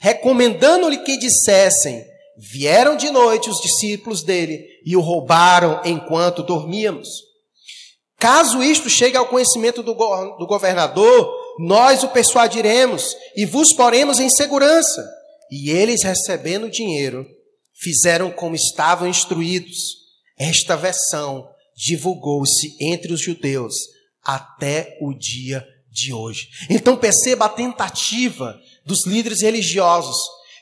recomendando-lhe 0.00 0.98
que 0.98 1.18
dissessem: 1.18 2.04
Vieram 2.36 2.96
de 2.96 3.10
noite 3.10 3.50
os 3.50 3.60
discípulos 3.60 4.22
dele 4.22 4.64
e 4.84 4.96
o 4.96 5.00
roubaram 5.00 5.80
enquanto 5.84 6.42
dormíamos. 6.42 7.08
Caso 8.18 8.62
isto 8.62 8.88
chegue 8.88 9.16
ao 9.16 9.26
conhecimento 9.26 9.82
do, 9.82 9.94
go 9.94 10.36
do 10.38 10.46
governador, 10.46 11.30
nós 11.58 12.02
o 12.02 12.08
persuadiremos 12.08 13.14
e 13.36 13.44
vos 13.44 13.72
poremos 13.72 14.18
em 14.18 14.30
segurança. 14.30 15.06
E 15.50 15.70
eles, 15.70 16.02
recebendo 16.02 16.64
o 16.64 16.70
dinheiro, 16.70 17.26
fizeram 17.84 18.30
como 18.30 18.56
estavam 18.56 19.06
instruídos. 19.06 19.76
Esta 20.38 20.76
versão 20.76 21.46
divulgou-se 21.76 22.74
entre 22.80 23.12
os 23.12 23.20
judeus 23.20 23.74
até 24.24 24.96
o 25.02 25.12
dia 25.12 25.64
de 25.90 26.12
hoje. 26.12 26.48
Então 26.70 26.96
perceba 26.96 27.44
a 27.44 27.50
tentativa 27.50 28.58
dos 28.86 29.06
líderes 29.06 29.42
religiosos 29.42 30.16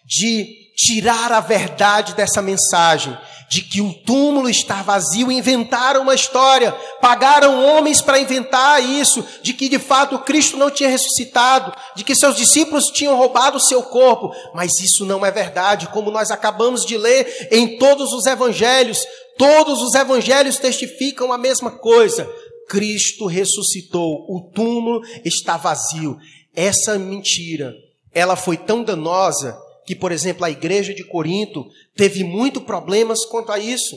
de 0.04 0.48
tirar 0.76 1.30
a 1.30 1.40
verdade 1.40 2.14
dessa 2.14 2.42
mensagem, 2.42 3.16
de 3.52 3.60
que 3.60 3.82
o 3.82 3.92
túmulo 3.92 4.48
está 4.48 4.82
vazio, 4.82 5.30
inventaram 5.30 6.00
uma 6.00 6.14
história, 6.14 6.72
pagaram 7.02 7.62
homens 7.62 8.00
para 8.00 8.18
inventar 8.18 8.82
isso, 8.82 9.22
de 9.42 9.52
que 9.52 9.68
de 9.68 9.78
fato 9.78 10.18
Cristo 10.20 10.56
não 10.56 10.70
tinha 10.70 10.88
ressuscitado, 10.88 11.70
de 11.94 12.02
que 12.02 12.14
seus 12.14 12.34
discípulos 12.34 12.86
tinham 12.86 13.14
roubado 13.14 13.58
o 13.58 13.60
seu 13.60 13.82
corpo, 13.82 14.32
mas 14.54 14.80
isso 14.80 15.04
não 15.04 15.26
é 15.26 15.30
verdade, 15.30 15.86
como 15.88 16.10
nós 16.10 16.30
acabamos 16.30 16.86
de 16.86 16.96
ler 16.96 17.48
em 17.50 17.76
todos 17.76 18.14
os 18.14 18.24
evangelhos, 18.24 19.04
todos 19.36 19.82
os 19.82 19.94
evangelhos 19.94 20.56
testificam 20.56 21.30
a 21.30 21.36
mesma 21.36 21.72
coisa. 21.72 22.26
Cristo 22.70 23.26
ressuscitou, 23.26 24.24
o 24.30 24.50
túmulo 24.54 25.02
está 25.26 25.58
vazio. 25.58 26.16
Essa 26.56 26.98
mentira, 26.98 27.74
ela 28.14 28.34
foi 28.34 28.56
tão 28.56 28.82
danosa 28.82 29.54
que, 29.86 29.94
por 29.94 30.12
exemplo, 30.12 30.44
a 30.44 30.50
igreja 30.50 30.94
de 30.94 31.04
Corinto 31.04 31.66
teve 31.96 32.24
muito 32.24 32.60
problemas 32.60 33.24
quanto 33.24 33.52
a 33.52 33.58
isso. 33.58 33.96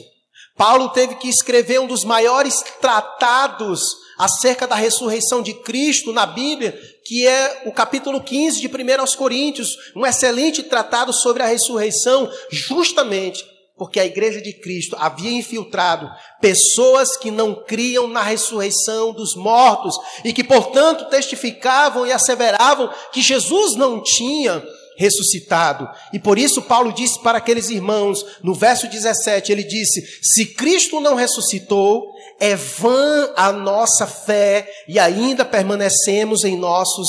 Paulo 0.56 0.88
teve 0.88 1.16
que 1.16 1.28
escrever 1.28 1.80
um 1.80 1.86
dos 1.86 2.04
maiores 2.04 2.64
tratados 2.80 3.96
acerca 4.18 4.66
da 4.66 4.74
ressurreição 4.74 5.42
de 5.42 5.52
Cristo 5.52 6.12
na 6.12 6.24
Bíblia, 6.24 6.78
que 7.04 7.26
é 7.26 7.64
o 7.66 7.72
capítulo 7.72 8.22
15 8.22 8.60
de 8.60 8.66
1 8.66 9.00
aos 9.00 9.14
Coríntios, 9.14 9.76
um 9.94 10.06
excelente 10.06 10.62
tratado 10.62 11.12
sobre 11.12 11.42
a 11.42 11.46
ressurreição, 11.46 12.30
justamente 12.50 13.44
porque 13.76 14.00
a 14.00 14.06
igreja 14.06 14.40
de 14.40 14.54
Cristo 14.54 14.96
havia 14.98 15.30
infiltrado 15.30 16.10
pessoas 16.40 17.14
que 17.16 17.30
não 17.30 17.54
criam 17.54 18.08
na 18.08 18.22
ressurreição 18.22 19.12
dos 19.12 19.36
mortos 19.36 19.94
e 20.24 20.32
que, 20.32 20.42
portanto, 20.42 21.10
testificavam 21.10 22.06
e 22.06 22.12
asseveravam 22.12 22.90
que 23.12 23.20
Jesus 23.20 23.74
não 23.74 24.02
tinha 24.02 24.64
ressuscitado. 24.96 25.88
E 26.12 26.18
por 26.18 26.38
isso 26.38 26.62
Paulo 26.62 26.92
disse 26.92 27.22
para 27.22 27.38
aqueles 27.38 27.70
irmãos, 27.70 28.24
no 28.42 28.54
verso 28.54 28.88
17, 28.88 29.52
ele 29.52 29.64
disse: 29.64 30.02
Se 30.22 30.46
Cristo 30.46 31.00
não 31.00 31.14
ressuscitou, 31.14 32.04
é 32.40 32.56
vã 32.56 33.32
a 33.36 33.52
nossa 33.52 34.06
fé 34.06 34.68
e 34.88 34.98
ainda 34.98 35.44
permanecemos 35.44 36.44
em 36.44 36.56
nossos 36.56 37.08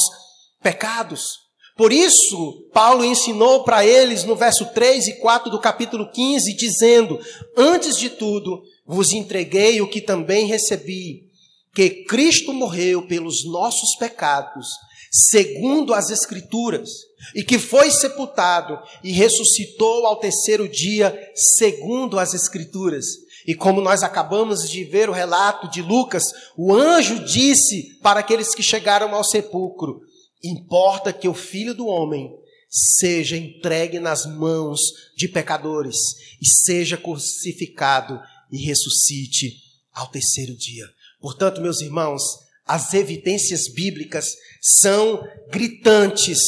pecados. 0.61 1.47
Por 1.77 1.93
isso, 1.93 2.67
Paulo 2.73 3.05
ensinou 3.05 3.63
para 3.63 3.85
eles 3.85 4.23
no 4.23 4.35
verso 4.35 4.65
3 4.73 5.09
e 5.09 5.13
4 5.19 5.51
do 5.51 5.61
capítulo 5.61 6.11
15, 6.11 6.55
dizendo: 6.55 7.19
Antes 7.55 7.97
de 7.97 8.09
tudo, 8.09 8.63
vos 8.85 9.13
entreguei 9.13 9.79
o 9.79 9.87
que 9.87 10.01
também 10.01 10.47
recebi, 10.47 11.27
que 11.75 12.03
Cristo 12.05 12.51
morreu 12.51 13.05
pelos 13.05 13.45
nossos 13.45 13.95
pecados, 13.97 14.69
segundo 15.11 15.93
as 15.93 16.09
Escrituras, 16.09 16.89
e 17.35 17.43
que 17.43 17.57
foi 17.57 17.91
sepultado 17.91 18.79
e 19.03 19.11
ressuscitou 19.11 20.05
ao 20.05 20.19
terceiro 20.19 20.67
dia, 20.67 21.17
segundo 21.35 22.19
as 22.19 22.33
Escrituras. 22.33 23.05
E 23.45 23.55
como 23.55 23.81
nós 23.81 24.03
acabamos 24.03 24.69
de 24.69 24.83
ver 24.83 25.09
o 25.09 25.13
relato 25.13 25.69
de 25.69 25.81
Lucas, 25.81 26.23
o 26.57 26.73
anjo 26.73 27.23
disse 27.23 27.97
para 28.01 28.19
aqueles 28.19 28.53
que 28.53 28.61
chegaram 28.61 29.15
ao 29.15 29.23
sepulcro: 29.23 30.01
Importa 30.43 31.13
que 31.13 31.27
o 31.27 31.33
filho 31.33 31.73
do 31.73 31.87
homem 31.87 32.29
seja 32.69 33.37
entregue 33.37 33.99
nas 33.99 34.25
mãos 34.25 34.79
de 35.15 35.27
pecadores 35.27 35.95
e 36.41 36.47
seja 36.47 36.97
crucificado 36.97 38.19
e 38.51 38.57
ressuscite 38.65 39.53
ao 39.93 40.07
terceiro 40.07 40.55
dia. 40.55 40.85
Portanto, 41.19 41.61
meus 41.61 41.81
irmãos, 41.81 42.21
as 42.67 42.93
evidências 42.93 43.71
bíblicas 43.73 44.35
são 44.81 45.23
gritantes. 45.49 46.39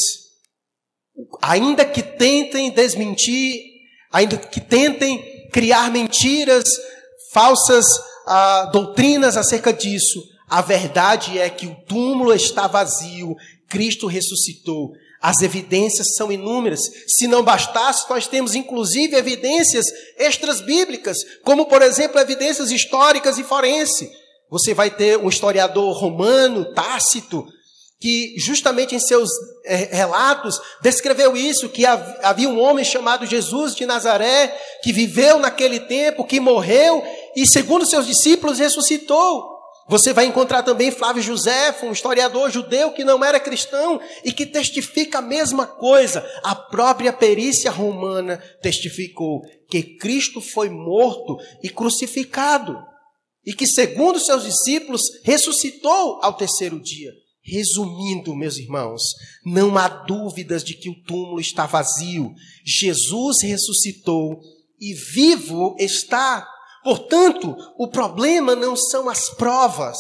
Ainda 1.42 1.86
que 1.86 2.02
tentem 2.02 2.72
desmentir, 2.72 3.62
ainda 4.12 4.38
que 4.38 4.60
tentem 4.60 5.50
criar 5.52 5.92
mentiras, 5.92 6.64
falsas 7.34 7.86
ah, 8.28 8.70
doutrinas 8.72 9.38
acerca 9.38 9.72
disso, 9.72 10.22
a 10.50 10.62
verdade 10.62 11.38
é 11.38 11.50
que 11.50 11.68
o 11.68 11.76
túmulo 11.88 12.34
está 12.34 12.68
vazio 12.68 13.36
Cristo 13.70 14.08
ressuscitou. 14.08 14.92
As 15.22 15.41
evidências 15.41 16.15
são 16.15 16.32
inúmeras. 16.32 16.80
Se 17.08 17.28
não 17.28 17.43
bastasse, 17.43 18.10
nós 18.10 18.28
temos 18.28 18.56
inclusive 18.56 19.15
evidências 19.15 19.86
extras 20.17 20.62
bíblicas, 20.62 21.17
como 21.43 21.67
por 21.67 21.82
exemplo 21.82 22.20
evidências 22.20 22.72
históricas 22.72 23.38
e 23.38 23.43
forense. 23.43 24.10
Você 24.50 24.74
vai 24.74 24.90
ter 24.90 25.18
um 25.18 25.30
historiador 25.30 25.96
romano, 25.96 26.74
Tácito, 26.74 27.46
que 28.00 28.34
justamente 28.38 28.96
em 28.96 29.00
seus 29.00 29.30
é, 29.66 29.90
relatos 29.92 30.60
descreveu 30.82 31.36
isso, 31.36 31.70
que 31.70 31.86
havia 31.86 32.48
um 32.48 32.60
homem 32.60 32.84
chamado 32.84 33.26
Jesus 33.26 33.76
de 33.76 33.86
Nazaré, 33.86 34.48
que 34.82 34.94
viveu 34.94 35.38
naquele 35.38 35.82
tempo, 35.82 36.26
que 36.26 36.40
morreu 36.40 37.04
e 37.36 37.46
segundo 37.46 37.86
seus 37.86 38.08
discípulos 38.08 38.58
ressuscitou. 38.58 39.60
Você 39.90 40.14
vai 40.14 40.26
encontrar 40.26 40.62
também 40.62 40.92
Flávio 40.92 41.22
José, 41.22 41.76
um 41.84 41.92
historiador 41.92 42.52
judeu 42.52 42.92
que 42.92 43.04
não 43.04 43.26
era 43.26 43.40
cristão 43.40 44.00
e 44.24 44.32
que 44.32 44.46
testifica 44.46 45.18
a 45.18 45.22
mesma 45.22 45.66
coisa. 45.66 46.24
A 46.44 46.56
própria 46.56 47.12
perícia 47.12 47.72
romana 47.72 48.42
testificou 48.62 49.42
que 49.68 49.82
Cristo 49.82 50.42
foi 50.42 50.70
morto 50.70 51.38
e 51.64 51.70
crucificado 51.70 52.78
e 53.45 53.54
que, 53.54 53.65
segundo 53.65 54.19
seus 54.19 54.43
discípulos, 54.43 55.02
ressuscitou 55.23 56.19
ao 56.21 56.34
terceiro 56.34 56.80
dia. 56.82 57.12
Resumindo, 57.41 58.36
meus 58.36 58.58
irmãos, 58.58 59.02
não 59.45 59.78
há 59.78 59.88
dúvidas 59.88 60.63
de 60.63 60.73
que 60.73 60.89
o 60.89 61.04
túmulo 61.04 61.39
está 61.39 61.65
vazio. 61.65 62.32
Jesus 62.65 63.41
ressuscitou 63.41 64.39
e 64.80 64.93
vivo 64.93 65.75
está 65.80 66.47
Portanto, 66.84 67.56
o 67.78 67.88
problema 67.88 68.56
não 68.56 68.75
são 68.75 69.10
as 69.10 69.30
provas, 69.30 69.97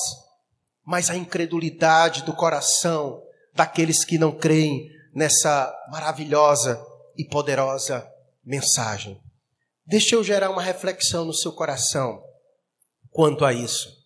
mas 0.85 1.09
a 1.09 1.15
incredulidade 1.15 2.23
do 2.23 2.33
coração 2.33 3.21
daqueles 3.53 4.05
que 4.05 4.17
não 4.17 4.31
creem 4.31 4.87
nessa 5.13 5.71
maravilhosa 5.91 6.81
e 7.17 7.25
poderosa 7.25 8.07
mensagem. 8.45 9.19
Deixa 9.85 10.15
eu 10.15 10.23
gerar 10.23 10.49
uma 10.49 10.61
reflexão 10.61 11.25
no 11.25 11.33
seu 11.33 11.51
coração 11.51 12.21
quanto 13.11 13.45
a 13.45 13.53
isso. 13.53 13.97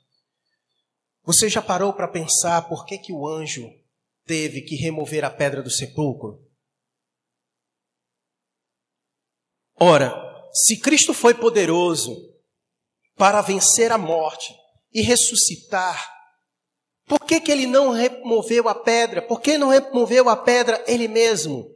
Você 1.24 1.50
já 1.50 1.62
parou 1.62 1.94
para 1.94 2.08
pensar 2.08 2.68
por 2.68 2.86
que, 2.86 2.98
que 2.98 3.14
o 3.14 3.28
anjo 3.28 3.70
teve 4.26 4.62
que 4.62 4.76
remover 4.76 5.24
a 5.24 5.30
pedra 5.30 5.62
do 5.62 5.70
sepulcro? 5.70 6.46
Ora, 9.80 10.14
se 10.54 10.78
Cristo 10.80 11.14
foi 11.14 11.34
poderoso 11.34 12.34
para 13.16 13.42
vencer 13.42 13.92
a 13.92 13.98
morte 13.98 14.54
e 14.94 15.02
ressuscitar. 15.02 16.12
Por 17.06 17.20
que, 17.22 17.40
que 17.40 17.52
ele 17.52 17.68
não 17.68 17.92
removeu 17.92 18.70
a 18.70 18.76
pedra? 18.76 19.22
Por 19.22 19.42
que 19.42 19.58
não 19.58 19.70
removeu 19.70 20.30
a 20.30 20.38
pedra 20.38 20.84
ele 20.88 21.08
mesmo? 21.08 21.74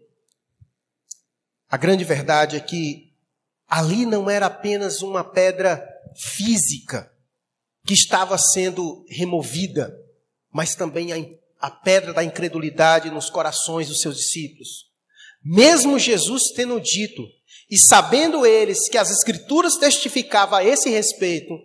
A 1.69 1.77
grande 1.77 2.03
verdade 2.03 2.55
é 2.55 2.59
que 2.59 3.13
ali 3.67 4.05
não 4.05 4.29
era 4.29 4.45
apenas 4.45 5.01
uma 5.01 5.23
pedra 5.23 5.85
física 6.15 7.11
que 7.87 7.93
estava 7.93 8.37
sendo 8.37 9.05
removida, 9.07 9.97
mas 10.51 10.75
também 10.75 11.13
a, 11.13 11.67
a 11.67 11.71
pedra 11.71 12.13
da 12.13 12.21
incredulidade 12.21 13.09
nos 13.09 13.29
corações 13.29 13.87
dos 13.87 14.01
seus 14.01 14.17
discípulos. 14.17 14.87
Mesmo 15.41 15.97
Jesus 15.97 16.51
tendo 16.53 16.81
dito 16.81 17.23
e 17.71 17.77
sabendo 17.77 18.45
eles 18.45 18.89
que 18.89 18.97
as 18.97 19.09
Escrituras 19.09 19.77
testificavam 19.77 20.59
a 20.59 20.65
esse 20.65 20.89
respeito, 20.89 21.57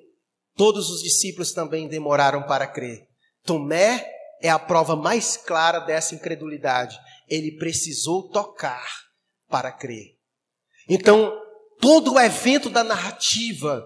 todos 0.54 0.88
os 0.90 1.02
discípulos 1.02 1.50
também 1.50 1.88
demoraram 1.88 2.44
para 2.44 2.68
crer. 2.68 3.08
Tomé 3.44 4.08
é 4.40 4.48
a 4.48 4.61
prova 4.61 4.94
mais 4.94 5.37
clara 5.37 5.80
dessa 5.80 6.14
incredulidade. 6.14 6.96
Ele 7.28 7.56
precisou 7.56 8.28
tocar 8.28 8.87
para 9.48 9.72
crer. 9.72 10.16
Então, 10.88 11.37
todo 11.80 12.14
o 12.14 12.20
evento 12.20 12.70
da 12.70 12.85
narrativa 12.85 13.85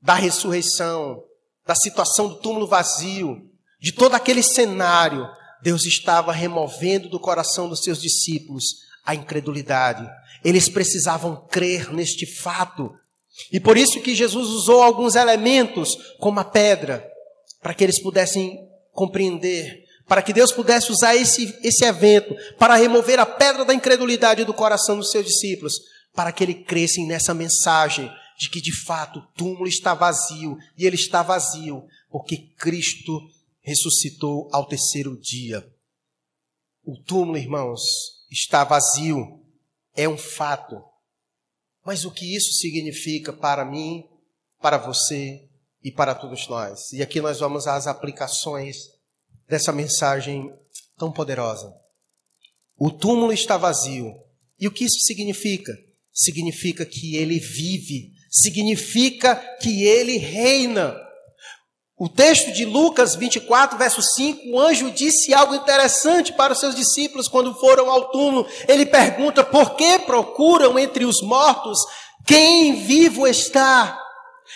da 0.00 0.14
ressurreição, 0.14 1.22
da 1.66 1.74
situação 1.74 2.28
do 2.28 2.36
túmulo 2.36 2.66
vazio, 2.66 3.48
de 3.80 3.92
todo 3.92 4.14
aquele 4.14 4.42
cenário, 4.42 5.26
Deus 5.62 5.84
estava 5.84 6.32
removendo 6.32 7.08
do 7.08 7.20
coração 7.20 7.68
dos 7.68 7.80
seus 7.80 8.00
discípulos 8.00 8.64
a 9.04 9.14
incredulidade. 9.14 10.08
Eles 10.44 10.68
precisavam 10.68 11.46
crer 11.50 11.92
neste 11.92 12.26
fato. 12.26 12.92
E 13.52 13.60
por 13.60 13.76
isso 13.76 14.00
que 14.00 14.14
Jesus 14.14 14.48
usou 14.48 14.82
alguns 14.82 15.14
elementos, 15.14 15.96
como 16.18 16.40
a 16.40 16.44
pedra, 16.44 17.06
para 17.62 17.74
que 17.74 17.84
eles 17.84 18.02
pudessem 18.02 18.58
compreender, 18.92 19.84
para 20.06 20.22
que 20.22 20.32
Deus 20.32 20.52
pudesse 20.52 20.90
usar 20.90 21.14
esse, 21.14 21.56
esse 21.62 21.84
evento 21.84 22.34
para 22.58 22.74
remover 22.74 23.18
a 23.18 23.26
pedra 23.26 23.64
da 23.64 23.74
incredulidade 23.74 24.44
do 24.44 24.52
coração 24.52 24.96
dos 24.96 25.10
seus 25.10 25.26
discípulos, 25.26 25.74
para 26.14 26.32
que 26.32 26.42
eles 26.42 26.66
crescem 26.66 27.06
nessa 27.06 27.32
mensagem 27.32 28.10
de 28.40 28.48
que 28.48 28.58
de 28.58 28.72
fato 28.72 29.18
o 29.18 29.26
túmulo 29.34 29.68
está 29.68 29.92
vazio, 29.92 30.56
e 30.74 30.86
ele 30.86 30.96
está 30.96 31.22
vazio 31.22 31.86
porque 32.08 32.38
Cristo 32.56 33.20
ressuscitou 33.60 34.48
ao 34.50 34.66
terceiro 34.66 35.14
dia. 35.20 35.70
O 36.82 36.96
túmulo, 36.96 37.36
irmãos, 37.36 37.82
está 38.30 38.64
vazio 38.64 39.44
é 39.94 40.08
um 40.08 40.16
fato. 40.16 40.82
Mas 41.84 42.06
o 42.06 42.10
que 42.10 42.34
isso 42.34 42.52
significa 42.54 43.30
para 43.30 43.62
mim, 43.62 44.08
para 44.58 44.78
você 44.78 45.46
e 45.84 45.92
para 45.92 46.14
todos 46.14 46.48
nós? 46.48 46.90
E 46.94 47.02
aqui 47.02 47.20
nós 47.20 47.40
vamos 47.40 47.66
às 47.66 47.86
aplicações 47.86 48.76
dessa 49.46 49.70
mensagem 49.70 50.50
tão 50.96 51.12
poderosa. 51.12 51.70
O 52.78 52.90
túmulo 52.90 53.34
está 53.34 53.58
vazio. 53.58 54.14
E 54.58 54.66
o 54.66 54.72
que 54.72 54.84
isso 54.84 55.00
significa? 55.00 55.72
Significa 56.10 56.86
que 56.86 57.16
ele 57.16 57.38
vive, 57.38 58.14
significa 58.30 59.34
que 59.60 59.84
ele 59.84 60.16
reina. 60.16 60.96
O 61.98 62.08
texto 62.08 62.52
de 62.52 62.64
Lucas 62.64 63.14
24, 63.14 63.76
verso 63.76 64.00
5, 64.00 64.48
o 64.50 64.58
anjo 64.58 64.90
disse 64.90 65.34
algo 65.34 65.54
interessante 65.54 66.32
para 66.32 66.54
os 66.54 66.60
seus 66.60 66.74
discípulos 66.74 67.28
quando 67.28 67.54
foram 67.54 67.90
ao 67.90 68.10
túmulo. 68.10 68.46
Ele 68.66 68.86
pergunta: 68.86 69.44
por 69.44 69.74
que 69.74 69.98
procuram 69.98 70.78
entre 70.78 71.04
os 71.04 71.20
mortos 71.20 71.78
quem 72.26 72.84
vivo 72.84 73.26
está? 73.26 73.98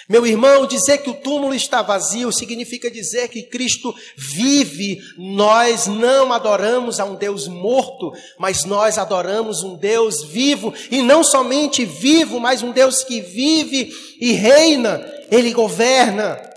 Meu 0.09 0.27
irmão, 0.27 0.67
dizer 0.67 0.99
que 0.99 1.11
o 1.11 1.15
túmulo 1.15 1.55
está 1.55 1.81
vazio 1.83 2.31
significa 2.33 2.91
dizer 2.91 3.29
que 3.29 3.43
Cristo 3.43 3.95
vive. 4.17 4.99
Nós 5.17 5.87
não 5.87 6.33
adoramos 6.33 7.01
a 7.01 7.05
um 7.05 7.15
Deus 7.15 7.49
morto, 7.49 8.13
mas 8.39 8.65
nós 8.65 8.99
adoramos 8.99 9.63
um 9.63 9.77
Deus 9.77 10.25
vivo, 10.25 10.75
e 10.91 11.03
não 11.03 11.25
somente 11.25 11.85
vivo, 11.85 12.39
mas 12.39 12.63
um 12.63 12.71
Deus 12.71 13.03
que 13.03 13.21
vive 13.21 13.91
e 14.21 14.33
reina, 14.33 15.05
ele 15.31 15.53
governa. 15.53 16.54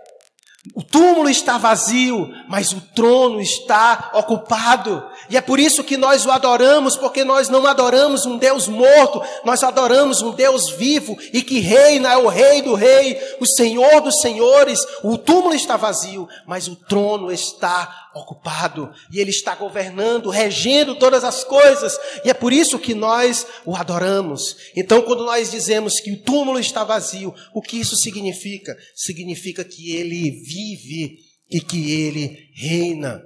O 0.74 0.84
túmulo 0.84 1.30
está 1.30 1.58
vazio, 1.58 2.32
mas 2.48 2.72
o 2.72 2.82
trono 2.94 3.42
está 3.42 4.12
ocupado. 4.14 5.04
E 5.30 5.38
é 5.38 5.42
por 5.42 5.60
isso 5.60 5.84
que 5.84 5.98
nós 5.98 6.26
o 6.26 6.32
adoramos, 6.32 6.96
porque 6.96 7.24
nós 7.24 7.50
não 7.50 7.66
adoramos 7.66 8.26
um 8.26 8.38
Deus 8.38 8.68
morto, 8.68 9.22
nós 9.44 9.64
adoramos 9.64 10.22
um 10.22 10.32
Deus 10.32 10.70
vivo 10.72 11.18
e 11.34 11.42
que 11.42 11.60
reina, 11.60 12.14
é 12.14 12.18
o 12.18 12.28
Rei 12.28 12.62
do 12.62 12.74
Rei, 12.74 13.20
o 13.40 13.46
Senhor 13.46 14.02
dos 14.02 14.22
Senhores. 14.22 14.80
O 15.04 15.18
túmulo 15.18 15.54
está 15.54 15.78
vazio, 15.78 16.28
mas 16.46 16.68
o 16.68 16.76
trono 16.76 17.32
está 17.32 18.07
ocupado 18.18 18.92
e 19.12 19.20
ele 19.20 19.30
está 19.30 19.56
governando, 19.56 20.30
regendo 20.30 20.96
todas 20.96 21.24
as 21.24 21.44
coisas. 21.44 21.98
E 22.26 22.30
é 22.30 22.34
por 22.34 22.52
isso 22.52 22.80
que 22.80 22.94
nós 22.94 23.46
o 23.66 23.76
adoramos. 23.76 24.56
Então, 24.76 25.02
quando 25.02 25.26
nós 25.26 25.52
dizemos 25.52 26.00
que 26.00 26.12
o 26.12 26.22
túmulo 26.22 26.60
está 26.60 26.84
vazio, 26.84 27.34
o 27.54 27.62
que 27.62 27.80
isso 27.80 27.96
significa? 27.96 28.78
Significa 28.96 29.64
que 29.64 29.96
ele 29.96 30.32
vive 30.32 31.18
e 31.50 31.62
que 31.62 31.92
ele 31.92 32.38
reina. 32.56 33.22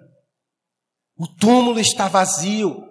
O 1.17 1.27
túmulo 1.27 1.79
está 1.79 2.07
vazio. 2.07 2.83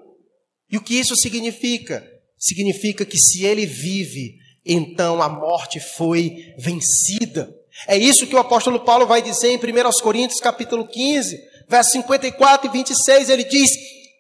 E 0.70 0.76
o 0.76 0.80
que 0.80 0.94
isso 0.94 1.16
significa? 1.16 2.06
Significa 2.38 3.04
que 3.04 3.18
se 3.18 3.44
ele 3.44 3.66
vive, 3.66 4.36
então 4.64 5.20
a 5.20 5.28
morte 5.28 5.80
foi 5.80 6.54
vencida. 6.58 7.52
É 7.86 7.96
isso 7.96 8.26
que 8.26 8.34
o 8.34 8.38
apóstolo 8.38 8.80
Paulo 8.80 9.06
vai 9.06 9.22
dizer 9.22 9.48
em 9.48 9.56
1 9.56 9.90
Coríntios 10.02 10.40
capítulo 10.40 10.86
15, 10.86 11.40
versos 11.70 11.92
54 11.92 12.68
e 12.68 12.72
26, 12.72 13.30
ele 13.30 13.44
diz: 13.44 13.70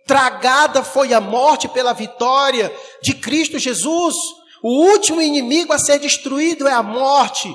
Tragada 0.06 0.84
foi 0.84 1.12
a 1.12 1.20
morte 1.20 1.68
pela 1.68 1.92
vitória 1.92 2.72
de 3.02 3.14
Cristo 3.14 3.58
Jesus. 3.58 4.14
O 4.62 4.84
último 4.90 5.20
inimigo 5.20 5.72
a 5.72 5.78
ser 5.78 5.98
destruído 5.98 6.68
é 6.68 6.72
a 6.72 6.82
morte. 6.82 7.52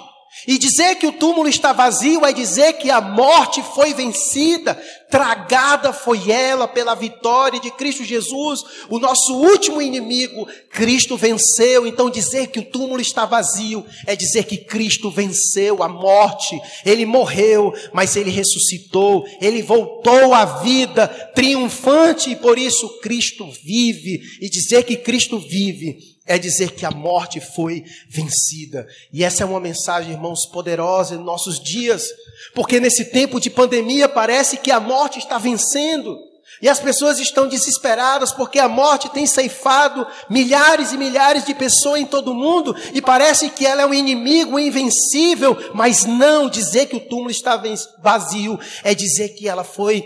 E 0.48 0.58
dizer 0.58 0.96
que 0.96 1.08
o 1.08 1.14
túmulo 1.14 1.48
está 1.48 1.74
vazio 1.74 2.26
é 2.26 2.32
dizer 2.32 2.74
que 2.74 2.92
a 2.92 3.02
morte 3.02 3.64
foi 3.74 3.94
vencida, 3.94 4.76
tragada 5.10 5.92
foi 5.94 6.30
ela 6.30 6.68
pela 6.68 6.94
vitória 6.94 7.60
de 7.60 7.72
Cristo 7.72 8.04
Jesus, 8.04 8.64
o 8.90 9.00
nosso 9.00 9.34
último 9.34 9.82
inimigo. 9.82 10.48
Cristo 10.70 11.18
venceu, 11.18 11.88
então 11.88 12.10
dizer 12.10 12.48
que 12.48 12.60
o 12.60 12.66
túmulo 12.66 13.02
está 13.02 13.26
vazio 13.26 13.86
é 14.06 14.16
dizer 14.16 14.44
que 14.44 14.58
Cristo 14.58 15.10
venceu 15.10 15.82
a 15.82 15.88
morte. 15.88 16.60
Ele 16.86 17.06
morreu, 17.06 17.74
mas 17.94 18.16
ele 18.16 18.30
ressuscitou, 18.30 19.26
ele 19.42 19.64
voltou 19.64 20.34
à 20.34 20.46
vida 20.46 21.08
triunfante 21.34 22.30
e 22.30 22.36
por 22.36 22.60
isso 22.60 23.00
Cristo 23.00 23.50
vive. 23.64 24.22
E 24.42 24.50
dizer 24.50 24.84
que 24.84 24.98
Cristo 24.98 25.40
vive 25.40 26.15
é 26.26 26.38
dizer 26.38 26.72
que 26.72 26.86
a 26.86 26.92
morte 26.92 27.40
foi 27.40 27.84
vencida. 28.10 28.88
E 29.14 29.24
essa 29.24 29.44
é 29.44 29.46
uma 29.46 29.60
mensagem, 29.60 30.14
irmãos, 30.14 30.46
poderosa 30.46 31.16
em 31.16 31.24
nossos 31.24 31.60
dias, 31.60 32.10
porque 32.54 32.80
nesse 32.80 33.06
tempo 33.06 33.40
de 33.40 33.50
pandemia 33.50 34.10
parece 34.10 34.58
que 34.58 34.72
a 34.72 34.80
morte 34.80 35.20
está 35.20 35.38
vencendo. 35.38 36.18
E 36.62 36.70
as 36.70 36.80
pessoas 36.80 37.20
estão 37.20 37.48
desesperadas 37.48 38.32
porque 38.32 38.60
a 38.60 38.70
morte 38.70 39.10
tem 39.10 39.28
ceifado 39.28 40.08
milhares 40.30 40.94
e 40.94 40.98
milhares 40.98 41.46
de 41.46 41.54
pessoas 41.54 42.00
em 42.00 42.06
todo 42.06 42.32
o 42.32 42.36
mundo 42.36 42.74
e 42.94 43.02
parece 43.02 43.50
que 43.50 43.66
ela 43.66 43.82
é 43.82 43.86
um 43.86 43.94
inimigo 43.94 44.58
invencível, 44.58 45.58
mas 45.74 46.06
não 46.06 46.50
dizer 46.50 46.86
que 46.86 46.96
o 46.96 47.00
túmulo 47.00 47.30
está 47.30 47.62
vazio 48.02 48.58
é 48.84 48.96
dizer 48.96 49.30
que 49.30 49.50
ela 49.50 49.64
foi 49.64 50.06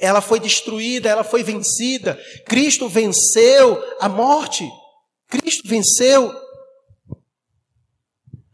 ela 0.00 0.22
foi 0.22 0.40
destruída, 0.40 1.10
ela 1.10 1.22
foi 1.22 1.42
vencida. 1.42 2.18
Cristo 2.46 2.88
venceu 2.88 3.78
a 4.00 4.08
morte. 4.08 4.66
Cristo 5.30 5.68
venceu. 5.68 6.34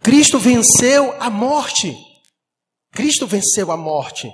Cristo 0.02 0.38
venceu 0.38 1.14
a 1.18 1.30
morte. 1.30 1.96
Cristo 2.92 3.26
venceu 3.26 3.72
a 3.72 3.76
morte. 3.76 4.30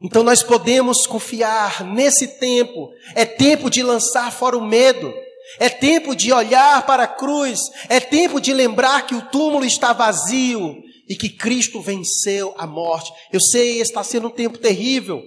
Então 0.00 0.22
nós 0.22 0.42
podemos 0.42 1.06
confiar 1.06 1.84
nesse 1.84 2.38
tempo. 2.38 2.90
É 3.14 3.24
tempo 3.24 3.68
de 3.68 3.82
lançar 3.82 4.30
fora 4.30 4.56
o 4.56 4.64
medo. 4.64 5.12
É 5.58 5.68
tempo 5.68 6.14
de 6.14 6.32
olhar 6.32 6.86
para 6.86 7.02
a 7.02 7.08
cruz. 7.08 7.58
É 7.88 7.98
tempo 7.98 8.40
de 8.40 8.52
lembrar 8.52 9.06
que 9.06 9.16
o 9.16 9.26
túmulo 9.28 9.64
está 9.64 9.92
vazio 9.92 10.76
e 11.08 11.16
que 11.16 11.28
Cristo 11.28 11.80
venceu 11.80 12.54
a 12.56 12.66
morte. 12.66 13.12
Eu 13.32 13.40
sei, 13.40 13.80
está 13.80 14.04
sendo 14.04 14.28
um 14.28 14.32
tempo 14.32 14.58
terrível. 14.58 15.20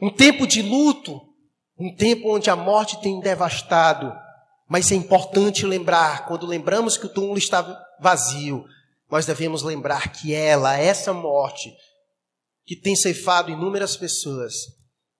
Um 0.00 0.10
tempo 0.10 0.46
de 0.46 0.62
luto. 0.62 1.20
Um 1.78 1.94
tempo 1.94 2.32
onde 2.32 2.48
a 2.48 2.56
morte 2.56 3.00
tem 3.00 3.18
devastado. 3.18 4.12
Mas 4.68 4.90
é 4.90 4.94
importante 4.96 5.64
lembrar, 5.64 6.26
quando 6.26 6.46
lembramos 6.46 6.96
que 6.96 7.06
o 7.06 7.12
túmulo 7.12 7.38
está 7.38 7.62
vazio, 8.00 8.64
nós 9.10 9.24
devemos 9.24 9.62
lembrar 9.62 10.12
que 10.12 10.34
ela, 10.34 10.76
essa 10.76 11.12
morte, 11.12 11.72
que 12.64 12.74
tem 12.74 12.96
ceifado 12.96 13.50
inúmeras 13.50 13.96
pessoas, 13.96 14.54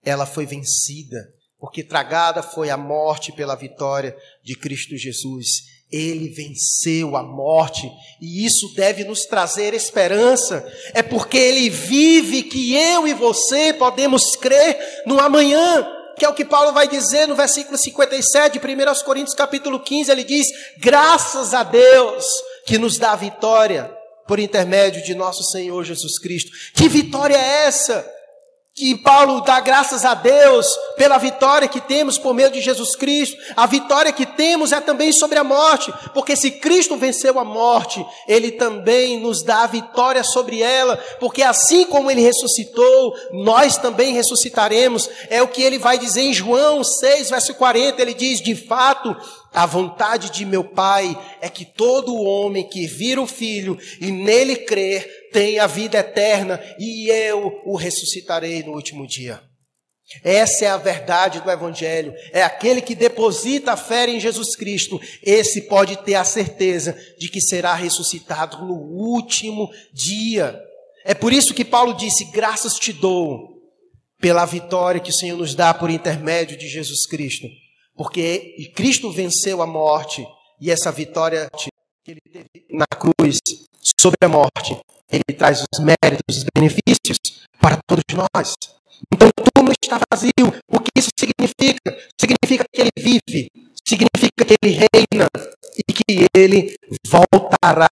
ela 0.05 0.27
foi 0.27 0.47
vencida, 0.47 1.19
porque 1.59 1.85
tragada 1.85 2.43
foi 2.43 2.71
a 2.71 2.77
morte 2.77 3.33
pela 3.33 3.55
vitória 3.55 4.17
de 4.43 4.57
Cristo 4.57 4.97
Jesus. 4.97 5.77
Ele 5.91 6.29
venceu 6.29 7.17
a 7.17 7.23
morte 7.23 7.89
e 8.21 8.45
isso 8.45 8.75
deve 8.75 9.05
nos 9.05 9.25
trazer 9.25 9.73
esperança. 9.73 10.67
É 10.93 11.03
porque 11.03 11.39
ele 11.39 11.71
vive 11.71 12.43
que 12.43 12.75
eu 12.75 13.07
e 13.07 13.15
você 13.15 13.73
podemos 13.73 14.35
crer 14.35 14.77
no 15.07 15.21
amanhã 15.21 15.96
que 16.19 16.25
é 16.25 16.29
o 16.29 16.35
que 16.35 16.45
Paulo 16.45 16.73
vai 16.73 16.89
dizer 16.89 17.27
no 17.27 17.35
versículo 17.37 17.77
57 17.77 18.59
de 18.59 18.67
1 18.67 19.05
Coríntios 19.05 19.35
capítulo 19.35 19.81
15, 19.81 20.11
ele 20.11 20.25
diz: 20.25 20.47
"Graças 20.79 21.55
a 21.55 21.63
Deus 21.63 22.27
que 22.67 22.79
nos 22.79 22.99
dá 22.99 23.13
a 23.13 23.17
vitória 23.17 23.91
por 24.27 24.39
intermédio 24.39 25.05
de 25.05 25.15
nosso 25.15 25.45
Senhor 25.45 25.85
Jesus 25.85 26.19
Cristo". 26.19 26.51
Que 26.75 26.89
vitória 26.89 27.37
é 27.37 27.67
essa? 27.67 28.16
Que 28.77 28.95
Paulo 28.95 29.41
dá 29.41 29.59
graças 29.59 30.05
a 30.05 30.13
Deus 30.13 30.67
pela 30.99 31.17
vitória 31.17 31.67
que 31.67 31.81
temos 31.81 32.19
por 32.19 32.35
meio 32.35 32.51
de 32.51 32.61
Jesus 32.61 32.95
Cristo. 32.95 33.35
A 33.57 33.65
vitória 33.65 34.13
que 34.13 34.27
temos 34.27 34.71
é 34.71 34.79
também 34.83 35.13
sobre 35.13 35.39
a 35.39 35.45
morte, 35.45 35.91
porque 36.13 36.37
se 36.37 36.51
Cristo 36.51 36.95
venceu 36.95 37.39
a 37.39 37.45
morte, 37.45 38.05
ele 38.29 38.53
também 38.53 39.19
nos 39.19 39.43
dá 39.43 39.63
a 39.63 39.67
vitória 39.67 40.23
sobre 40.23 40.61
ela, 40.61 40.99
porque 41.19 41.43
assim 41.43 41.87
como 41.87 42.11
ele 42.11 42.21
ressuscitou, 42.21 43.15
nós 43.33 43.79
também 43.79 44.13
ressuscitaremos. 44.13 45.09
É 45.31 45.43
o 45.43 45.49
que 45.49 45.63
ele 45.63 45.79
vai 45.79 45.99
dizer 45.99 46.21
em 46.21 46.35
João 46.35 46.85
6, 46.85 47.31
verso 47.31 47.55
40, 47.55 48.03
ele 48.03 48.13
diz: 48.13 48.43
"De 48.43 48.55
fato, 48.55 49.17
a 49.55 49.65
vontade 49.65 50.29
de 50.29 50.45
meu 50.45 50.63
Pai 50.63 51.19
é 51.41 51.49
que 51.49 51.65
todo 51.65 52.15
homem 52.15 52.69
que 52.69 52.87
vira 52.87 53.23
o 53.23 53.27
Filho 53.27 53.79
e 53.99 54.13
nele 54.13 54.55
crer 54.55 55.26
tem 55.37 55.59
a 55.59 55.67
vida 55.67 55.99
eterna 55.99 56.59
e 56.79 57.11
eu 57.11 57.61
o 57.67 57.77
ressuscitarei 57.77 58.63
no 58.63 58.73
último 58.73 59.07
dia. 59.07 59.43
Essa 60.25 60.65
é 60.65 60.69
a 60.69 60.79
verdade 60.79 61.43
do 61.43 61.51
Evangelho. 61.51 62.15
É 62.33 62.43
aquele 62.43 62.81
que 62.81 62.95
deposita 62.95 63.73
a 63.73 63.77
fé 63.77 64.09
em 64.09 64.19
Jesus 64.19 64.57
Cristo. 64.57 64.99
Esse 65.23 65.69
pode 65.69 65.99
ter 66.05 66.15
a 66.15 66.25
certeza 66.25 66.99
de 67.19 67.29
que 67.29 67.43
será 67.43 67.75
ressuscitado 67.75 68.65
no 68.65 68.77
último 68.77 69.71
dia. 69.93 70.59
É 71.05 71.13
por 71.13 71.35
isso 71.35 71.53
que 71.53 71.67
Paulo 71.67 71.93
disse: 71.93 72.25
Graças 72.31 72.79
te 72.79 72.95
dou 72.95 73.61
pela 74.19 74.47
vitória 74.47 75.03
que 75.03 75.11
o 75.11 75.15
Senhor 75.15 75.37
nos 75.37 75.55
dá 75.55 75.75
por 75.75 75.91
intermédio 75.91 76.57
de 76.57 76.67
Jesus 76.67 77.07
Cristo. 77.07 77.47
Porque 77.95 78.73
Cristo 78.75 79.13
venceu 79.13 79.61
a 79.61 79.67
morte 79.67 80.27
e 80.59 80.71
essa 80.71 80.91
vitória 80.91 81.51
que 82.03 82.13
ele 82.13 82.21
teve 82.33 82.49
na 82.71 82.87
cruz 82.87 83.39
sobre 84.01 84.25
a 84.25 84.29
morte, 84.29 84.81
ele 85.11 85.37
traz 85.37 85.63
os 85.63 85.79
méritos, 85.79 86.39
os 86.39 86.45
benefícios 86.55 87.19
para 87.61 87.79
todos 87.87 88.05
nós. 88.13 88.55
Então, 89.13 89.29
o 89.29 89.51
túmulo 89.55 89.75
está 89.83 90.01
vazio. 90.11 90.63
O 90.69 90.81
que 90.81 90.91
isso 90.97 91.11
significa? 91.19 91.99
Significa 92.21 92.65
que 92.73 92.81
ele 92.81 92.91
vive. 92.99 93.51
significa 93.87 94.45
que 94.45 94.55
ele 94.63 94.73
reina 94.73 95.29
e 95.77 95.93
que 95.93 96.27
ele 96.35 96.77
voltará. 97.07 97.89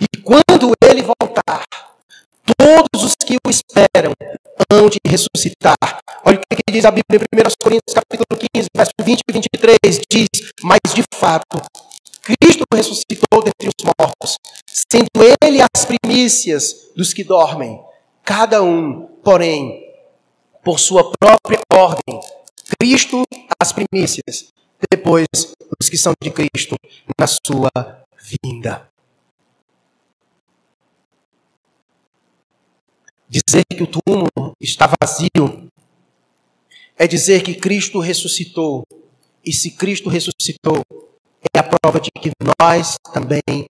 E 0.00 0.18
quando 0.18 0.74
ele 0.84 1.02
voltar, 1.02 1.64
todos 2.56 3.04
os 3.04 3.14
que 3.14 3.36
o 3.46 3.50
esperam 3.50 4.12
hão 4.70 4.88
de 4.88 4.98
ressuscitar. 5.06 5.76
Olha 6.24 6.38
o 6.38 6.40
que 6.40 6.72
diz 6.72 6.84
a 6.84 6.90
Bíblia 6.90 7.20
em 7.20 7.40
1 7.40 7.42
Coríntios 7.62 7.94
capítulo 7.94 8.40
15, 8.54 8.68
verso 8.74 8.92
20 9.00 9.20
e 9.28 9.32
23, 9.32 10.00
diz, 10.10 10.28
mas 10.62 10.80
de 10.94 11.02
fato, 11.14 11.60
Cristo 12.22 12.64
ressuscitou 12.72 13.42
dentre 13.42 13.68
os 13.68 13.84
mortos, 13.98 14.36
sendo 14.66 15.08
ele 15.42 15.58
as 15.60 15.84
primícias 15.84 16.92
dos 16.94 17.12
que 17.12 17.24
dormem, 17.24 17.82
cada 18.22 18.62
um, 18.62 19.06
porém, 19.24 19.92
por 20.64 20.78
sua 20.78 21.10
própria 21.18 21.58
ordem. 21.72 22.20
Cristo 22.78 23.24
as 23.60 23.72
primícias, 23.72 24.52
depois 24.90 25.26
os 25.80 25.88
que 25.88 25.98
são 25.98 26.12
de 26.22 26.30
Cristo 26.30 26.76
na 27.18 27.26
sua 27.26 27.70
vinda. 28.44 28.88
Dizer 33.28 33.64
que 33.64 33.82
o 33.82 33.86
túmulo 33.86 34.52
está 34.60 34.88
vazio 35.00 35.68
é 36.96 37.08
dizer 37.08 37.42
que 37.42 37.54
Cristo 37.54 37.98
ressuscitou. 37.98 38.84
E 39.44 39.52
se 39.52 39.72
Cristo 39.72 40.08
ressuscitou, 40.08 40.84
é 41.54 41.58
a 41.58 41.62
prova 41.62 42.00
de 42.00 42.10
que 42.10 42.30
nós 42.60 42.96
também 43.12 43.66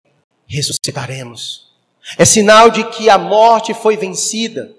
ressuscitaremos. 0.46 1.72
É 2.18 2.24
sinal 2.24 2.70
de 2.70 2.84
que 2.90 3.08
a 3.08 3.16
morte 3.16 3.72
foi 3.72 3.96
vencida 3.96 4.74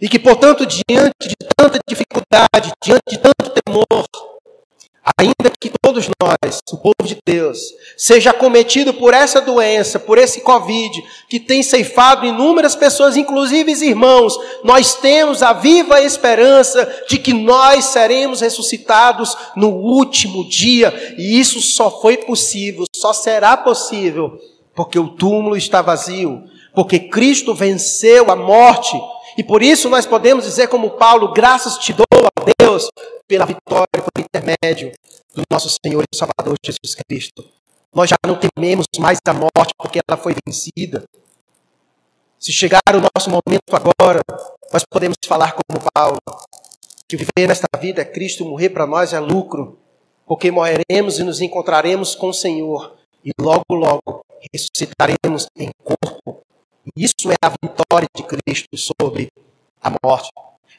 e 0.00 0.08
que, 0.08 0.18
portanto, 0.18 0.66
diante 0.66 1.28
de 1.28 1.36
tanta 1.56 1.78
dificuldade, 1.86 2.72
diante 2.82 3.02
de 3.08 3.18
tanto 3.18 3.50
temor, 3.62 3.84
ainda 5.18 5.52
que 5.60 5.70
todos 5.82 6.08
nós, 6.20 6.60
o 6.72 6.78
povo 6.78 6.94
de 7.04 7.18
Deus, 7.26 7.58
seja 7.96 8.30
acometido 8.30 8.94
por 8.94 9.12
essa 9.12 9.40
doença, 9.40 9.98
por 9.98 10.16
esse 10.16 10.40
Covid, 10.40 11.02
que 11.28 11.38
tem 11.38 11.62
ceifado 11.62 12.24
inúmeras 12.24 12.74
pessoas, 12.74 13.16
inclusive 13.16 13.72
irmãos, 13.72 14.38
nós 14.62 14.94
temos 14.94 15.42
a 15.42 15.52
viva 15.52 16.00
esperança 16.00 17.04
de 17.08 17.18
que 17.18 17.34
nós 17.34 17.86
seremos 17.86 18.40
ressuscitados 18.40 19.36
no 19.54 19.68
último 19.68 20.48
dia, 20.48 21.14
e 21.18 21.38
isso 21.38 21.60
só 21.60 22.00
foi 22.00 22.16
possível, 22.16 22.84
só 22.94 23.12
será 23.12 23.56
possível, 23.56 24.38
porque 24.74 24.98
o 24.98 25.08
túmulo 25.08 25.56
está 25.56 25.82
vazio, 25.82 26.44
porque 26.74 26.98
Cristo 26.98 27.54
venceu 27.54 28.30
a 28.30 28.36
morte, 28.36 28.98
e 29.36 29.42
por 29.42 29.62
isso 29.62 29.88
nós 29.88 30.06
podemos 30.06 30.44
dizer, 30.44 30.68
como 30.68 30.90
Paulo, 30.90 31.32
graças 31.32 31.78
te 31.78 31.92
dou 31.92 32.06
a 32.12 32.52
Deus 32.58 32.88
pela 33.26 33.44
vitória, 33.44 33.86
por 33.92 34.20
intermédio 34.20 34.92
do 35.34 35.42
nosso 35.50 35.68
Senhor 35.84 36.02
e 36.02 36.16
Salvador 36.16 36.56
Jesus 36.64 36.94
Cristo. 37.08 37.44
Nós 37.92 38.10
já 38.10 38.16
não 38.26 38.38
tememos 38.38 38.86
mais 38.98 39.18
a 39.26 39.32
morte 39.32 39.72
porque 39.78 40.00
ela 40.06 40.16
foi 40.16 40.34
vencida. 40.46 41.04
Se 42.38 42.52
chegar 42.52 42.82
o 42.88 43.00
nosso 43.00 43.30
momento 43.30 43.72
agora, 43.72 44.20
nós 44.72 44.84
podemos 44.88 45.16
falar 45.24 45.52
como 45.52 45.80
Paulo, 45.94 46.18
que 47.08 47.16
viver 47.16 47.48
nesta 47.48 47.68
vida 47.78 48.02
é 48.02 48.04
Cristo, 48.04 48.44
morrer 48.44 48.70
para 48.70 48.86
nós 48.86 49.12
é 49.12 49.20
lucro, 49.20 49.78
porque 50.26 50.50
morreremos 50.50 51.18
e 51.18 51.22
nos 51.22 51.40
encontraremos 51.40 52.14
com 52.14 52.28
o 52.28 52.34
Senhor 52.34 52.96
e 53.24 53.30
logo, 53.40 53.64
logo 53.70 54.24
ressuscitaremos 54.52 55.46
em 55.56 55.70
corpo. 55.82 56.43
Isso 56.96 57.30
é 57.30 57.36
a 57.42 57.48
vitória 57.48 58.08
de 58.14 58.22
Cristo 58.22 58.76
sobre 58.76 59.30
a 59.82 59.90
morte. 60.02 60.30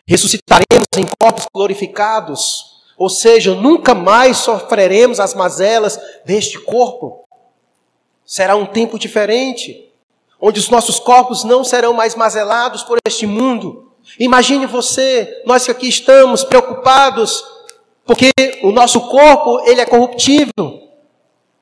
Ressuscitaremos 0.07 0.87
em 0.97 1.05
corpos 1.19 1.47
glorificados, 1.53 2.83
ou 2.97 3.09
seja, 3.09 3.55
nunca 3.55 3.95
mais 3.95 4.37
sofreremos 4.37 5.19
as 5.19 5.33
mazelas 5.33 5.99
deste 6.23 6.59
corpo. 6.59 7.25
Será 8.23 8.55
um 8.55 8.65
tempo 8.65 8.99
diferente, 8.99 9.91
onde 10.39 10.59
os 10.59 10.69
nossos 10.69 10.99
corpos 10.99 11.43
não 11.43 11.63
serão 11.63 11.93
mais 11.93 12.15
mazelados 12.15 12.83
por 12.83 12.99
este 13.05 13.25
mundo. 13.25 13.91
Imagine 14.19 14.67
você, 14.67 15.41
nós 15.45 15.65
que 15.65 15.71
aqui 15.71 15.87
estamos 15.89 16.43
preocupados, 16.43 17.43
porque 18.05 18.29
o 18.61 18.71
nosso 18.71 19.01
corpo 19.01 19.61
ele 19.65 19.81
é 19.81 19.85
corruptível. 19.85 20.83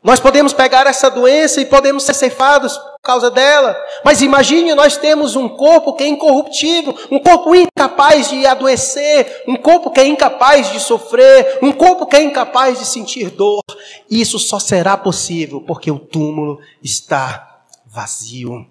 Nós 0.03 0.19
podemos 0.19 0.51
pegar 0.51 0.85
essa 0.85 1.09
doença 1.09 1.61
e 1.61 1.65
podemos 1.65 2.03
ser 2.03 2.13
ceifados 2.13 2.77
causa 3.03 3.29
dela. 3.29 3.75
Mas 4.03 4.21
imagine 4.21 4.73
nós 4.73 4.95
temos 4.95 5.35
um 5.35 5.49
corpo 5.49 5.93
que 5.93 6.03
é 6.03 6.07
incorruptível, 6.07 6.97
um 7.11 7.19
corpo 7.19 7.53
incapaz 7.53 8.29
de 8.29 8.45
adoecer, 8.45 9.43
um 9.47 9.57
corpo 9.57 9.91
que 9.91 9.99
é 9.99 10.07
incapaz 10.07 10.71
de 10.71 10.79
sofrer, 10.79 11.59
um 11.61 11.73
corpo 11.73 12.07
que 12.07 12.15
é 12.15 12.23
incapaz 12.23 12.79
de 12.79 12.85
sentir 12.85 13.29
dor. 13.29 13.61
Isso 14.09 14.39
só 14.39 14.57
será 14.57 14.95
possível 14.95 15.61
porque 15.61 15.91
o 15.91 15.99
túmulo 15.99 16.59
está 16.81 17.61
vazio. 17.85 18.65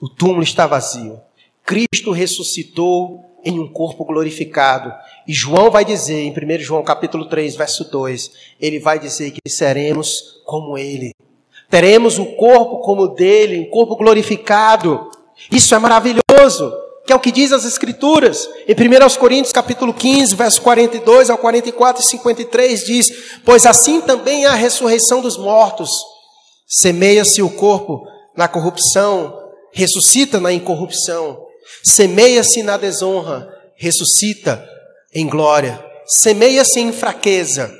O 0.00 0.08
túmulo 0.08 0.42
está 0.42 0.66
vazio. 0.66 1.20
Cristo 1.64 2.12
ressuscitou 2.12 3.24
em 3.44 3.58
um 3.58 3.68
corpo 3.68 4.04
glorificado. 4.04 4.92
E 5.26 5.32
João 5.32 5.70
vai 5.70 5.84
dizer, 5.84 6.20
em 6.20 6.30
1 6.30 6.60
João 6.60 6.82
capítulo 6.82 7.28
3, 7.28 7.56
verso 7.56 7.90
2, 7.90 8.30
ele 8.60 8.78
vai 8.78 8.98
dizer 8.98 9.32
que 9.32 9.50
seremos 9.50 10.40
como 10.44 10.78
ele. 10.78 11.12
Teremos 11.70 12.18
um 12.18 12.24
corpo 12.36 12.80
como 12.80 13.02
o 13.02 13.08
dele, 13.08 13.60
um 13.60 13.70
corpo 13.70 13.96
glorificado. 13.96 15.10
Isso 15.50 15.74
é 15.74 15.78
maravilhoso, 15.78 16.72
que 17.04 17.12
é 17.12 17.16
o 17.16 17.20
que 17.20 17.32
diz 17.32 17.52
as 17.52 17.64
Escrituras. 17.64 18.48
Em 18.68 18.72
1 18.72 19.18
Coríntios 19.18 19.52
capítulo 19.52 19.92
15, 19.92 20.34
verso 20.34 20.62
42 20.62 21.30
ao 21.30 21.38
44 21.38 22.02
e 22.02 22.06
53 22.06 22.84
diz: 22.84 23.40
Pois 23.44 23.66
assim 23.66 24.00
também 24.00 24.44
é 24.44 24.48
a 24.48 24.54
ressurreição 24.54 25.20
dos 25.20 25.36
mortos. 25.36 25.90
Semeia-se 26.68 27.42
o 27.42 27.50
corpo 27.50 28.06
na 28.36 28.48
corrupção, 28.48 29.36
ressuscita 29.72 30.38
na 30.38 30.52
incorrupção. 30.52 31.44
Semeia-se 31.82 32.62
na 32.62 32.76
desonra, 32.76 33.48
ressuscita 33.76 34.64
em 35.14 35.28
glória. 35.28 35.84
Semeia-se 36.06 36.78
em 36.78 36.92
fraqueza, 36.92 37.72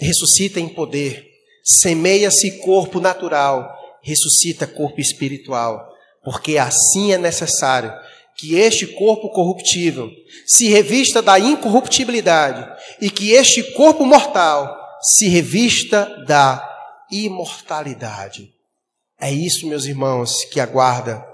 ressuscita 0.00 0.58
em 0.58 0.68
poder. 0.68 1.27
Semeia-se 1.64 2.58
corpo 2.58 3.00
natural, 3.00 3.76
ressuscita 4.02 4.66
corpo 4.66 5.00
espiritual. 5.00 5.88
Porque 6.24 6.58
assim 6.58 7.12
é 7.12 7.18
necessário 7.18 7.92
que 8.36 8.54
este 8.54 8.86
corpo 8.86 9.30
corruptível 9.30 10.10
se 10.46 10.68
revista 10.68 11.20
da 11.20 11.38
incorruptibilidade 11.38 12.66
e 13.00 13.10
que 13.10 13.32
este 13.32 13.62
corpo 13.72 14.04
mortal 14.04 14.76
se 15.02 15.28
revista 15.28 16.24
da 16.26 16.64
imortalidade. 17.10 18.52
É 19.20 19.32
isso, 19.32 19.66
meus 19.66 19.86
irmãos, 19.86 20.44
que 20.44 20.60
aguarda 20.60 21.26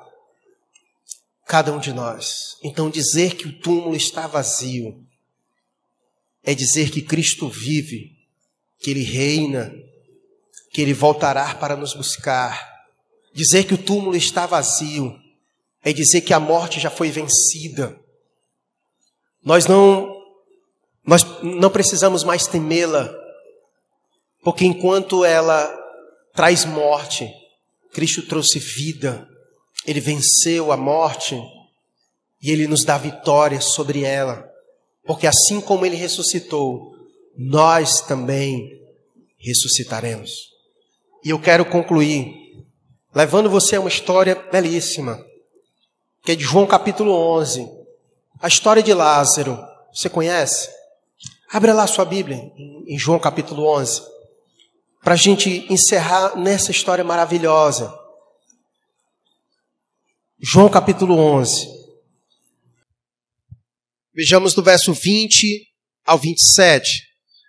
cada 1.47 1.73
um 1.73 1.79
de 1.79 1.93
nós. 1.93 2.57
Então, 2.63 2.89
dizer 2.89 3.37
que 3.37 3.47
o 3.47 3.61
túmulo 3.61 3.95
está 3.95 4.27
vazio 4.27 5.05
é 6.43 6.55
dizer 6.55 6.91
que 6.91 7.03
Cristo 7.03 7.49
vive, 7.49 8.13
que 8.79 8.91
Ele 8.91 9.03
reina, 9.03 9.73
que 10.75 10.83
Ele 10.83 10.93
voltará 10.93 11.55
para 11.55 11.77
nos 11.77 11.95
buscar. 11.95 12.69
Dizer 13.33 13.63
que 13.63 13.75
o 13.75 13.79
túmulo 13.79 14.17
está 14.17 14.45
vazio 14.45 15.17
é 15.85 15.93
dizer 15.93 16.23
que 16.23 16.35
a 16.35 16.41
morte 16.41 16.81
já 16.81 16.91
foi 16.91 17.13
vencida. 17.13 17.97
Nós 19.45 19.69
não, 19.69 20.13
nós 21.07 21.25
não 21.43 21.71
precisamos 21.71 22.25
mais 22.25 22.49
temê-la, 22.49 23.09
porque 24.43 24.65
enquanto 24.65 25.25
ela 25.25 25.73
traz 26.35 26.65
morte, 26.65 27.33
Cristo 27.93 28.23
trouxe 28.23 28.59
vida. 28.59 29.29
Ele 29.87 30.01
venceu 30.01 30.73
a 30.73 30.77
morte 30.77 31.41
e 32.43 32.51
ele 32.51 32.67
nos 32.67 32.85
dá 32.85 32.99
vitória 32.99 33.61
sobre 33.61 34.03
ela. 34.03 34.45
Porque 35.05 35.27
assim 35.27 35.61
como 35.61 35.87
ele 35.87 35.95
ressuscitou, 35.95 36.97
nós 37.37 38.01
também 38.01 38.81
ressuscitaremos. 39.39 40.54
E 41.25 41.31
eu 41.31 41.41
quero 41.41 41.65
concluir 41.65 42.45
levando 43.15 43.49
você 43.49 43.77
a 43.77 43.81
uma 43.81 43.89
história 43.89 44.35
belíssima, 44.35 45.25
que 46.23 46.33
é 46.33 46.35
de 46.35 46.45
João 46.45 46.67
capítulo 46.67 47.13
11. 47.13 47.67
A 48.41 48.49
história 48.49 48.83
de 48.83 48.93
Lázaro. 48.93 49.59
Você 49.93 50.11
conhece? 50.11 50.69
Abre 51.51 51.73
lá 51.73 51.87
sua 51.87 52.05
Bíblia 52.05 52.37
em 52.87 52.99
João 52.99 53.19
capítulo 53.19 53.67
11. 53.67 54.03
Para 55.03 55.15
a 55.15 55.17
gente 55.17 55.67
encerrar 55.73 56.37
nessa 56.37 56.71
história 56.71 57.05
maravilhosa. 57.05 57.97
João 60.39 60.69
capítulo 60.69 61.17
11. 61.17 61.69
Vejamos 64.13 64.53
do 64.53 64.63
verso 64.63 64.93
20 64.93 65.69
ao 66.05 66.19
27. 66.19 67.03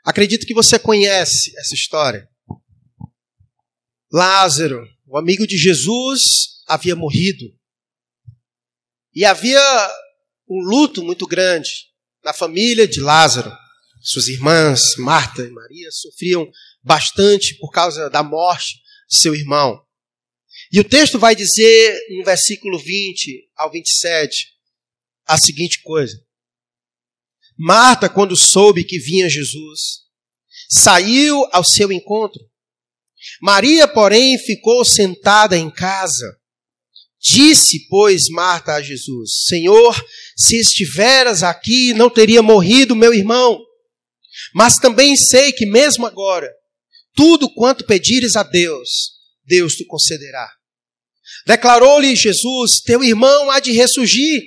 Acredito 0.05 0.45
que 0.45 0.53
você 0.53 0.79
conhece 0.79 1.51
essa 1.57 1.73
história. 1.73 2.29
Lázaro, 4.11 4.87
o 5.07 5.17
amigo 5.17 5.45
de 5.47 5.57
Jesus, 5.57 6.21
havia 6.67 6.95
morrido. 6.95 7.45
E 9.13 9.23
havia 9.25 9.59
um 10.49 10.59
luto 10.59 11.03
muito 11.03 11.25
grande 11.25 11.69
na 12.23 12.33
família 12.33 12.87
de 12.87 12.99
Lázaro. 12.99 13.51
Suas 14.01 14.27
irmãs, 14.27 14.95
Marta 14.97 15.41
e 15.41 15.49
Maria, 15.49 15.89
sofriam 15.91 16.49
bastante 16.83 17.55
por 17.57 17.71
causa 17.71 18.09
da 18.09 18.21
morte 18.21 18.75
de 19.09 19.17
seu 19.17 19.33
irmão. 19.33 19.83
E 20.71 20.79
o 20.79 20.83
texto 20.83 21.17
vai 21.17 21.35
dizer, 21.35 21.97
no 22.17 22.23
versículo 22.23 22.77
20 22.77 23.49
ao 23.55 23.71
27, 23.71 24.53
a 25.25 25.37
seguinte 25.37 25.81
coisa: 25.81 26.15
Marta, 27.57 28.09
quando 28.09 28.35
soube 28.35 28.83
que 28.83 28.99
vinha 28.99 29.29
Jesus, 29.29 30.03
saiu 30.69 31.47
ao 31.51 31.63
seu 31.63 31.91
encontro. 31.91 32.41
Maria, 33.41 33.88
porém, 33.88 34.38
ficou 34.38 34.83
sentada 34.83 35.57
em 35.57 35.69
casa. 35.69 36.25
Disse, 37.21 37.88
pois, 37.89 38.29
Marta 38.29 38.73
a 38.73 38.81
Jesus: 38.81 39.45
Senhor, 39.47 39.95
se 40.38 40.59
estiveras 40.59 41.41
aqui, 41.41 41.93
não 41.93 42.09
teria 42.09 42.41
morrido 42.41 42.95
meu 42.95 43.13
irmão. 43.13 43.59
Mas 44.53 44.77
também 44.77 45.15
sei 45.15 45.51
que, 45.51 45.65
mesmo 45.65 46.05
agora, 46.05 46.51
tudo 47.15 47.51
quanto 47.53 47.85
pedires 47.85 48.35
a 48.35 48.43
Deus, 48.43 49.13
Deus 49.43 49.75
te 49.75 49.85
concederá. 49.85 50.47
Declarou-lhe 51.47 52.15
Jesus: 52.15 52.81
Teu 52.81 53.03
irmão 53.03 53.49
há 53.49 53.59
de 53.59 53.71
ressurgir. 53.71 54.43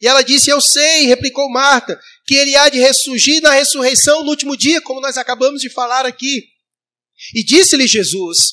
E 0.00 0.06
ela 0.06 0.22
disse: 0.22 0.50
Eu 0.50 0.60
sei, 0.60 1.06
replicou 1.06 1.50
Marta, 1.50 1.98
que 2.26 2.34
ele 2.34 2.54
há 2.54 2.68
de 2.68 2.78
ressurgir 2.78 3.42
na 3.42 3.50
ressurreição 3.50 4.22
no 4.22 4.30
último 4.30 4.56
dia, 4.56 4.80
como 4.80 5.00
nós 5.00 5.16
acabamos 5.16 5.60
de 5.60 5.70
falar 5.70 6.06
aqui. 6.06 6.44
E 7.34 7.44
disse-lhe 7.44 7.86
Jesus: 7.86 8.52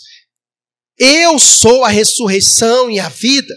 Eu 0.97 1.37
sou 1.39 1.83
a 1.83 1.89
ressurreição 1.89 2.89
e 2.89 2.99
a 2.99 3.09
vida. 3.09 3.53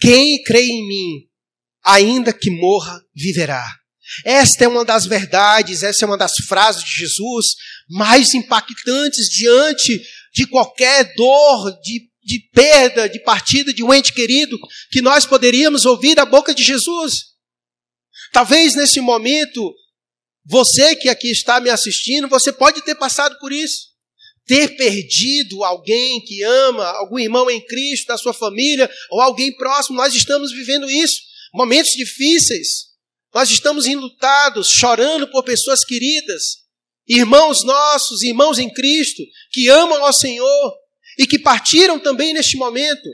Quem 0.00 0.42
crê 0.42 0.66
em 0.66 0.86
mim, 0.86 1.28
ainda 1.84 2.32
que 2.32 2.50
morra, 2.50 3.00
viverá. 3.14 3.64
Esta 4.24 4.64
é 4.64 4.68
uma 4.68 4.84
das 4.84 5.06
verdades, 5.06 5.82
essa 5.82 6.04
é 6.04 6.06
uma 6.06 6.18
das 6.18 6.34
frases 6.46 6.84
de 6.84 6.90
Jesus 6.90 7.54
mais 7.88 8.34
impactantes 8.34 9.28
diante 9.28 10.02
de 10.32 10.46
qualquer 10.46 11.14
dor, 11.14 11.70
de, 11.80 12.10
de 12.22 12.40
perda, 12.52 13.08
de 13.08 13.18
partida 13.20 13.72
de 13.72 13.82
um 13.82 13.94
ente 13.94 14.12
querido, 14.12 14.58
que 14.90 15.00
nós 15.00 15.24
poderíamos 15.24 15.86
ouvir 15.86 16.14
da 16.14 16.26
boca 16.26 16.54
de 16.54 16.62
Jesus. 16.62 17.34
Talvez 18.32 18.74
nesse 18.74 19.00
momento, 19.00 19.74
você 20.44 20.94
que 20.96 21.08
aqui 21.08 21.30
está 21.30 21.60
me 21.60 21.70
assistindo, 21.70 22.28
você 22.28 22.52
pode 22.52 22.82
ter 22.82 22.96
passado 22.96 23.38
por 23.38 23.52
isso. 23.52 23.93
Ter 24.46 24.76
perdido 24.76 25.64
alguém 25.64 26.20
que 26.20 26.42
ama, 26.42 26.84
algum 26.98 27.18
irmão 27.18 27.50
em 27.50 27.64
Cristo, 27.64 28.08
da 28.08 28.18
sua 28.18 28.34
família, 28.34 28.90
ou 29.10 29.20
alguém 29.20 29.54
próximo, 29.56 29.96
nós 29.96 30.14
estamos 30.14 30.52
vivendo 30.52 30.90
isso. 30.90 31.20
Momentos 31.54 31.92
difíceis. 31.92 32.94
Nós 33.34 33.50
estamos 33.50 33.86
enlutados, 33.86 34.70
chorando 34.70 35.26
por 35.28 35.42
pessoas 35.42 35.84
queridas, 35.84 36.58
irmãos 37.08 37.64
nossos, 37.64 38.22
irmãos 38.22 38.58
em 38.58 38.72
Cristo, 38.72 39.22
que 39.50 39.68
amam 39.68 40.04
ao 40.04 40.12
Senhor 40.12 40.74
e 41.18 41.26
que 41.26 41.38
partiram 41.38 41.98
também 41.98 42.32
neste 42.32 42.56
momento. 42.56 43.08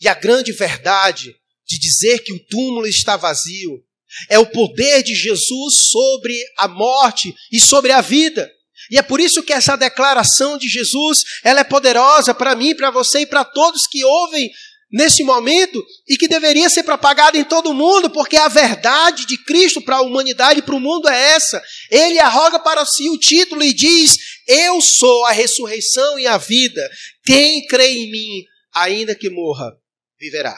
E 0.00 0.08
a 0.08 0.14
grande 0.14 0.50
verdade 0.50 1.36
de 1.66 1.78
dizer 1.78 2.18
que 2.24 2.32
o 2.32 2.46
túmulo 2.46 2.86
está 2.86 3.16
vazio 3.16 3.84
é 4.28 4.38
o 4.38 4.50
poder 4.50 5.02
de 5.02 5.14
Jesus 5.14 5.88
sobre 5.90 6.36
a 6.58 6.66
morte 6.66 7.34
e 7.50 7.60
sobre 7.60 7.92
a 7.92 8.00
vida. 8.00 8.50
E 8.92 8.98
é 8.98 9.02
por 9.02 9.22
isso 9.22 9.42
que 9.42 9.54
essa 9.54 9.74
declaração 9.74 10.58
de 10.58 10.68
Jesus, 10.68 11.20
ela 11.42 11.60
é 11.60 11.64
poderosa 11.64 12.34
para 12.34 12.54
mim, 12.54 12.76
para 12.76 12.90
você 12.90 13.20
e 13.20 13.26
para 13.26 13.42
todos 13.42 13.86
que 13.86 14.04
ouvem 14.04 14.50
nesse 14.92 15.24
momento 15.24 15.82
e 16.06 16.18
que 16.18 16.28
deveria 16.28 16.68
ser 16.68 16.82
propagada 16.82 17.38
em 17.38 17.42
todo 17.42 17.72
mundo, 17.72 18.10
porque 18.10 18.36
a 18.36 18.48
verdade 18.48 19.24
de 19.24 19.42
Cristo 19.44 19.80
para 19.80 19.96
a 19.96 20.02
humanidade 20.02 20.58
e 20.58 20.62
para 20.62 20.74
o 20.74 20.80
mundo 20.80 21.08
é 21.08 21.18
essa. 21.30 21.62
Ele 21.90 22.18
arroga 22.18 22.58
para 22.58 22.84
si 22.84 23.08
o 23.08 23.18
título 23.18 23.64
e 23.64 23.72
diz: 23.72 24.18
Eu 24.46 24.78
sou 24.82 25.24
a 25.24 25.32
ressurreição 25.32 26.18
e 26.18 26.26
a 26.26 26.36
vida. 26.36 26.86
Quem 27.24 27.66
crê 27.66 27.88
em 27.88 28.10
mim, 28.10 28.44
ainda 28.74 29.14
que 29.14 29.30
morra, 29.30 29.72
viverá. 30.20 30.54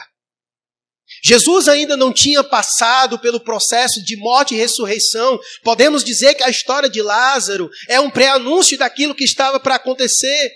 Jesus 1.23 1.67
ainda 1.67 1.97
não 1.97 2.13
tinha 2.13 2.43
passado 2.43 3.17
pelo 3.19 3.39
processo 3.39 4.03
de 4.03 4.15
morte 4.17 4.53
e 4.53 4.57
ressurreição. 4.57 5.39
Podemos 5.63 6.03
dizer 6.03 6.35
que 6.35 6.43
a 6.43 6.49
história 6.49 6.89
de 6.89 7.01
Lázaro 7.01 7.69
é 7.89 7.99
um 7.99 8.09
pré-anúncio 8.09 8.77
daquilo 8.77 9.15
que 9.15 9.23
estava 9.23 9.59
para 9.59 9.75
acontecer. 9.75 10.51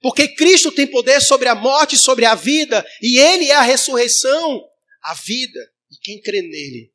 Porque 0.00 0.28
Cristo 0.28 0.72
tem 0.72 0.86
poder 0.86 1.20
sobre 1.20 1.48
a 1.48 1.54
morte 1.54 1.94
e 1.94 1.98
sobre 1.98 2.24
a 2.24 2.34
vida, 2.34 2.84
e 3.00 3.18
Ele 3.20 3.48
é 3.48 3.54
a 3.54 3.62
ressurreição, 3.62 4.60
a 5.02 5.14
vida. 5.14 5.60
E 5.90 5.96
quem 6.02 6.20
crê 6.20 6.42
nele, 6.42 6.90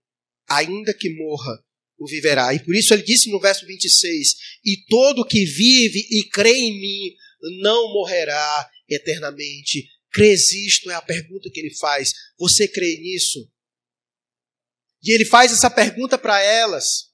ainda 0.47 0.93
que 0.93 1.09
morra, 1.15 1.63
o 1.97 2.07
viverá. 2.07 2.53
E 2.53 2.59
por 2.59 2.75
isso 2.75 2.93
ele 2.93 3.03
disse 3.03 3.29
no 3.31 3.39
verso 3.39 3.65
26: 3.65 4.27
E 4.65 4.77
todo 4.89 5.25
que 5.25 5.45
vive 5.45 5.99
e 6.11 6.23
crê 6.29 6.53
em 6.53 6.79
mim 6.79 7.15
não 7.61 7.93
morrerá 7.93 8.69
eternamente. 8.89 9.87
Crês 10.17 10.51
isto? 10.51 10.89
É 10.89 10.95
a 10.95 11.01
pergunta 11.01 11.47
que 11.53 11.59
ele 11.59 11.75
faz. 11.75 12.11
Você 12.39 12.67
crê 12.67 12.97
nisso? 12.97 13.47
E 15.03 15.13
ele 15.13 15.23
faz 15.23 15.53
essa 15.53 15.69
pergunta 15.69 16.17
para 16.17 16.41
elas. 16.41 17.11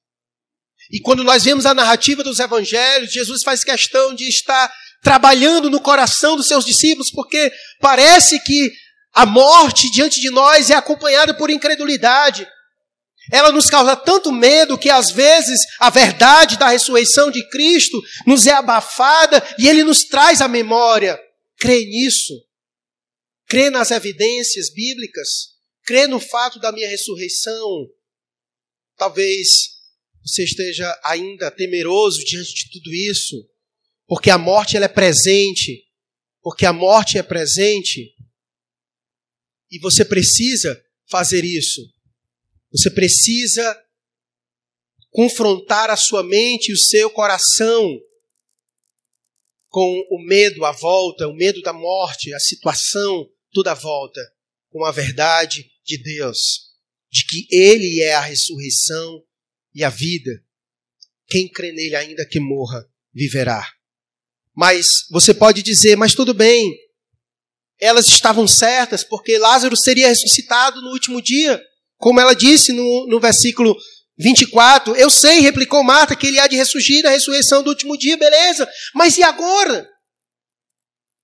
E 0.90 1.02
quando 1.02 1.22
nós 1.22 1.44
vemos 1.44 1.66
a 1.66 1.74
narrativa 1.74 2.24
dos 2.24 2.40
evangelhos, 2.40 3.12
Jesus 3.12 3.44
faz 3.44 3.62
questão 3.62 4.16
de 4.16 4.30
estar 4.30 4.74
trabalhando 5.02 5.70
no 5.70 5.82
coração 5.82 6.38
dos 6.38 6.48
seus 6.48 6.64
discípulos, 6.64 7.12
porque 7.12 7.52
parece 7.82 8.40
que 8.40 8.72
a 9.14 9.26
morte 9.26 9.92
diante 9.92 10.22
de 10.22 10.30
nós 10.30 10.70
é 10.70 10.76
acompanhada 10.76 11.34
por 11.34 11.50
incredulidade. 11.50 12.48
Ela 13.34 13.52
nos 13.52 13.66
causa 13.70 13.98
tanto 13.98 14.32
medo 14.32 14.78
que 14.78 14.90
às 14.90 15.12
vezes 15.12 15.60
a 15.78 15.90
verdade 15.90 16.58
da 16.58 16.70
ressurreição 16.70 17.30
de 17.30 17.46
Cristo 17.50 18.02
nos 18.26 18.48
é 18.48 18.54
abafada 18.54 19.46
e 19.60 19.68
ele 19.68 19.84
nos 19.84 20.06
traz 20.06 20.40
à 20.40 20.48
memória. 20.48 21.20
Crê 21.58 21.84
nisso. 21.84 22.34
Crê 23.54 23.70
nas 23.70 23.92
evidências 23.92 24.74
bíblicas. 24.74 25.30
Crê 25.84 26.08
no 26.08 26.20
fato 26.20 26.58
da 26.58 26.72
minha 26.72 26.90
ressurreição. 26.90 27.88
Talvez 28.98 29.48
você 30.26 30.44
esteja 30.44 31.00
ainda 31.04 31.52
temeroso 31.52 32.26
diante 32.26 32.52
de 32.52 32.72
tudo 32.72 32.92
isso. 32.92 33.48
Porque 34.08 34.32
a 34.32 34.40
morte 34.40 34.76
ela 34.76 34.86
é 34.86 34.90
presente. 34.90 35.86
Porque 36.42 36.66
a 36.66 36.74
morte 36.74 37.20
é 37.20 37.22
presente. 37.22 38.16
E 39.70 39.78
você 39.78 40.04
precisa 40.04 40.84
fazer 41.08 41.46
isso. 41.46 41.80
Você 42.72 42.90
precisa 42.90 43.80
confrontar 45.12 45.92
a 45.92 45.96
sua 45.96 46.24
mente 46.24 46.70
e 46.70 46.74
o 46.74 46.80
seu 46.80 47.08
coração 47.08 48.02
com 49.70 50.08
o 50.10 50.20
medo 50.26 50.66
à 50.66 50.72
volta, 50.72 51.28
o 51.28 51.36
medo 51.36 51.62
da 51.62 51.72
morte, 51.72 52.34
a 52.34 52.40
situação 52.40 53.30
toda 53.54 53.74
volta, 53.74 54.20
com 54.70 54.84
a 54.84 54.92
verdade 54.92 55.72
de 55.86 56.02
Deus, 56.02 56.72
de 57.12 57.26
que 57.26 57.48
Ele 57.52 58.02
é 58.02 58.16
a 58.16 58.22
ressurreição 58.22 59.24
e 59.74 59.84
a 59.84 59.90
vida. 59.90 60.32
Quem 61.28 61.48
crê 61.48 61.72
nele, 61.72 61.96
ainda 61.96 62.28
que 62.28 62.40
morra, 62.40 62.86
viverá. 63.14 63.66
Mas 64.56 64.88
você 65.10 65.34
pode 65.34 65.62
dizer, 65.62 65.96
mas 65.96 66.14
tudo 66.14 66.34
bem, 66.34 66.76
elas 67.80 68.08
estavam 68.08 68.48
certas, 68.48 69.04
porque 69.04 69.38
Lázaro 69.38 69.76
seria 69.76 70.08
ressuscitado 70.08 70.82
no 70.82 70.90
último 70.92 71.22
dia, 71.22 71.62
como 71.98 72.20
ela 72.20 72.34
disse 72.34 72.72
no, 72.72 73.08
no 73.08 73.20
versículo 73.20 73.76
24. 74.18 74.96
Eu 74.96 75.10
sei, 75.10 75.40
replicou 75.40 75.84
Marta, 75.84 76.16
que 76.16 76.28
ele 76.28 76.40
há 76.40 76.48
de 76.48 76.56
ressurgir 76.56 77.04
na 77.04 77.10
ressurreição 77.10 77.64
do 77.64 77.70
último 77.70 77.98
dia, 77.98 78.18
beleza, 78.18 78.70
mas 78.94 79.18
e 79.18 79.24
agora? 79.24 79.90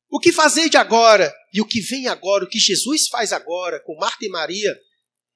O 0.10 0.20
que 0.20 0.32
fazer 0.32 0.70
de 0.70 0.78
agora? 0.78 1.32
E 1.54 1.62
o 1.62 1.66
que 1.66 1.82
vem 1.82 2.08
agora, 2.08 2.46
o 2.46 2.50
que 2.50 2.60
Jesus 2.60 3.08
faz 3.08 3.34
agora 3.34 3.82
com 3.84 3.98
Marta 3.98 4.26
e 4.26 4.30
Maria, 4.30 4.76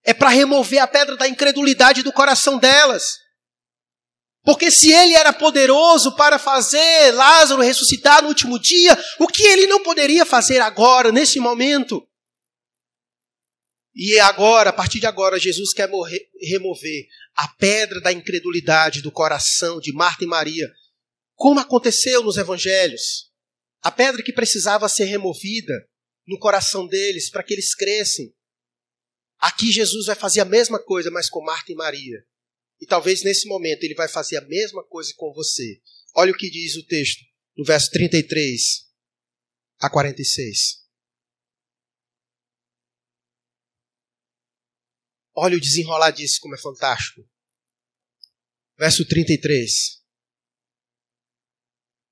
é 0.04 0.14
para 0.14 0.30
remover 0.30 0.80
a 0.80 0.88
pedra 0.88 1.16
da 1.16 1.28
incredulidade 1.28 2.04
do 2.04 2.12
coração 2.12 2.58
delas. 2.58 3.18
Porque 4.44 4.70
se 4.70 4.92
ele 4.92 5.14
era 5.14 5.32
poderoso 5.32 6.16
para 6.16 6.38
fazer 6.38 7.12
Lázaro 7.14 7.62
ressuscitar 7.62 8.22
no 8.22 8.28
último 8.28 8.60
dia, 8.60 8.98
o 9.18 9.28
que 9.28 9.44
ele 9.44 9.68
não 9.68 9.82
poderia 9.82 10.26
fazer 10.26 10.60
agora, 10.60 11.12
nesse 11.12 11.40
momento? 11.40 12.06
E 13.96 14.20
agora, 14.20 14.72
a 14.72 14.74
partir 14.74 15.00
de 15.00 15.06
agora, 15.06 15.40
Jesus 15.40 15.72
quer 15.74 15.88
morrer, 15.88 16.28
remover 16.42 17.06
a 17.36 17.48
pedra 17.48 18.02
da 18.02 18.12
incredulidade 18.12 19.02
do 19.02 19.12
coração 19.12 19.80
de 19.80 19.94
Marta 19.94 20.26
e 20.26 20.28
Maria, 20.28 20.70
como 21.36 21.60
aconteceu 21.60 22.22
nos 22.22 22.36
evangelhos. 22.36 23.32
A 23.82 23.92
pedra 23.92 24.24
que 24.24 24.34
precisava 24.34 24.90
ser 24.90 25.06
removida 25.06 25.74
no 26.28 26.40
coração 26.40 26.88
deles 26.88 27.30
para 27.30 27.44
que 27.44 27.54
eles 27.54 27.76
crescem. 27.76 28.34
Aqui 29.40 29.72
Jesus 29.72 30.06
vai 30.06 30.16
fazer 30.16 30.40
a 30.40 30.46
mesma 30.46 30.82
coisa, 30.82 31.12
mas 31.12 31.30
com 31.30 31.44
Marta 31.44 31.72
e 31.72 31.76
Maria. 31.76 32.26
E 32.80 32.86
talvez 32.86 33.24
nesse 33.24 33.48
momento 33.48 33.84
ele 33.84 33.96
vai 33.96 34.08
fazer 34.08 34.38
a 34.38 34.48
mesma 34.48 34.84
coisa 34.86 35.14
com 35.16 35.34
você. 35.34 35.82
Olha 36.16 36.32
o 36.32 36.38
que 36.38 36.50
diz 36.50 36.76
o 36.76 36.86
texto, 36.86 37.24
no 37.58 37.66
verso 37.66 37.90
33 37.92 38.90
a 39.80 39.90
46. 39.90 40.84
Olha 45.36 45.58
o 45.58 45.62
desenrolar 45.62 46.12
disso, 46.12 46.40
como 46.40 46.56
é 46.56 46.58
fantástico. 46.58 47.28
Verso 48.78 49.06
33. 49.08 50.02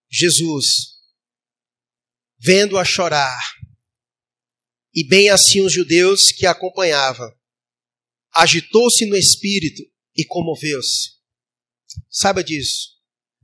Jesus, 0.10 0.98
vendo-a 2.38 2.84
chorar, 2.84 3.40
e 4.94 5.08
bem 5.08 5.30
assim 5.30 5.62
os 5.62 5.72
judeus 5.72 6.32
que 6.32 6.46
a 6.46 6.52
acompanhavam, 6.52 7.34
agitou-se 8.34 9.06
no 9.06 9.16
espírito 9.16 9.84
e 10.16 10.26
comoveu-se. 10.26 11.12
Saiba 12.10 12.44
disso. 12.44 12.92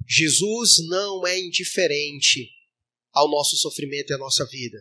Jesus 0.08 0.78
não 0.88 1.26
é 1.28 1.38
indiferente 1.38 2.50
ao 3.12 3.30
nosso 3.30 3.58
sofrimento 3.58 4.12
e 4.12 4.14
à 4.14 4.18
nossa 4.18 4.46
vida. 4.46 4.78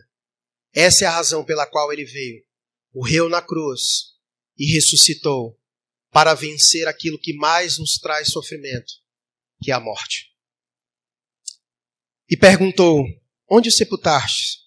Essa 0.73 1.05
é 1.05 1.07
a 1.07 1.11
razão 1.11 1.43
pela 1.43 1.65
qual 1.65 1.91
ele 1.91 2.05
veio. 2.05 2.45
Morreu 2.93 3.27
na 3.27 3.41
cruz 3.41 4.13
e 4.57 4.73
ressuscitou 4.73 5.59
para 6.11 6.33
vencer 6.33 6.87
aquilo 6.87 7.19
que 7.19 7.33
mais 7.33 7.77
nos 7.77 7.95
traz 7.95 8.29
sofrimento, 8.29 8.93
que 9.61 9.71
é 9.71 9.73
a 9.73 9.79
morte. 9.79 10.31
E 12.29 12.37
perguntou: 12.37 13.03
Onde 13.49 13.69
o 13.69 13.71
sepultaste? 13.71 14.66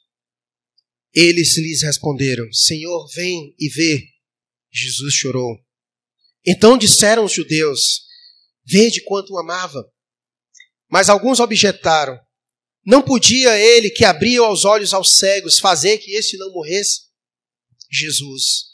Eles 1.13 1.57
lhes 1.57 1.83
responderam: 1.83 2.51
Senhor, 2.53 3.07
vem 3.15 3.55
e 3.59 3.69
vê. 3.69 4.05
Jesus 4.73 5.15
chorou. 5.15 5.59
Então 6.47 6.79
disseram 6.79 7.25
os 7.25 7.33
judeus: 7.33 8.03
Vede 8.65 9.03
quanto 9.03 9.33
o 9.33 9.39
amava. 9.39 9.85
Mas 10.89 11.09
alguns 11.09 11.41
objetaram: 11.41 12.19
Não 12.85 13.03
podia 13.03 13.59
ele, 13.59 13.91
que 13.91 14.05
abria 14.05 14.43
os 14.49 14.65
olhos 14.65 14.95
aos 14.95 15.17
cegos, 15.17 15.59
fazer 15.59 15.99
que 15.99 16.13
este 16.13 16.37
não 16.37 16.53
morresse? 16.53 17.11
Jesus, 17.91 18.67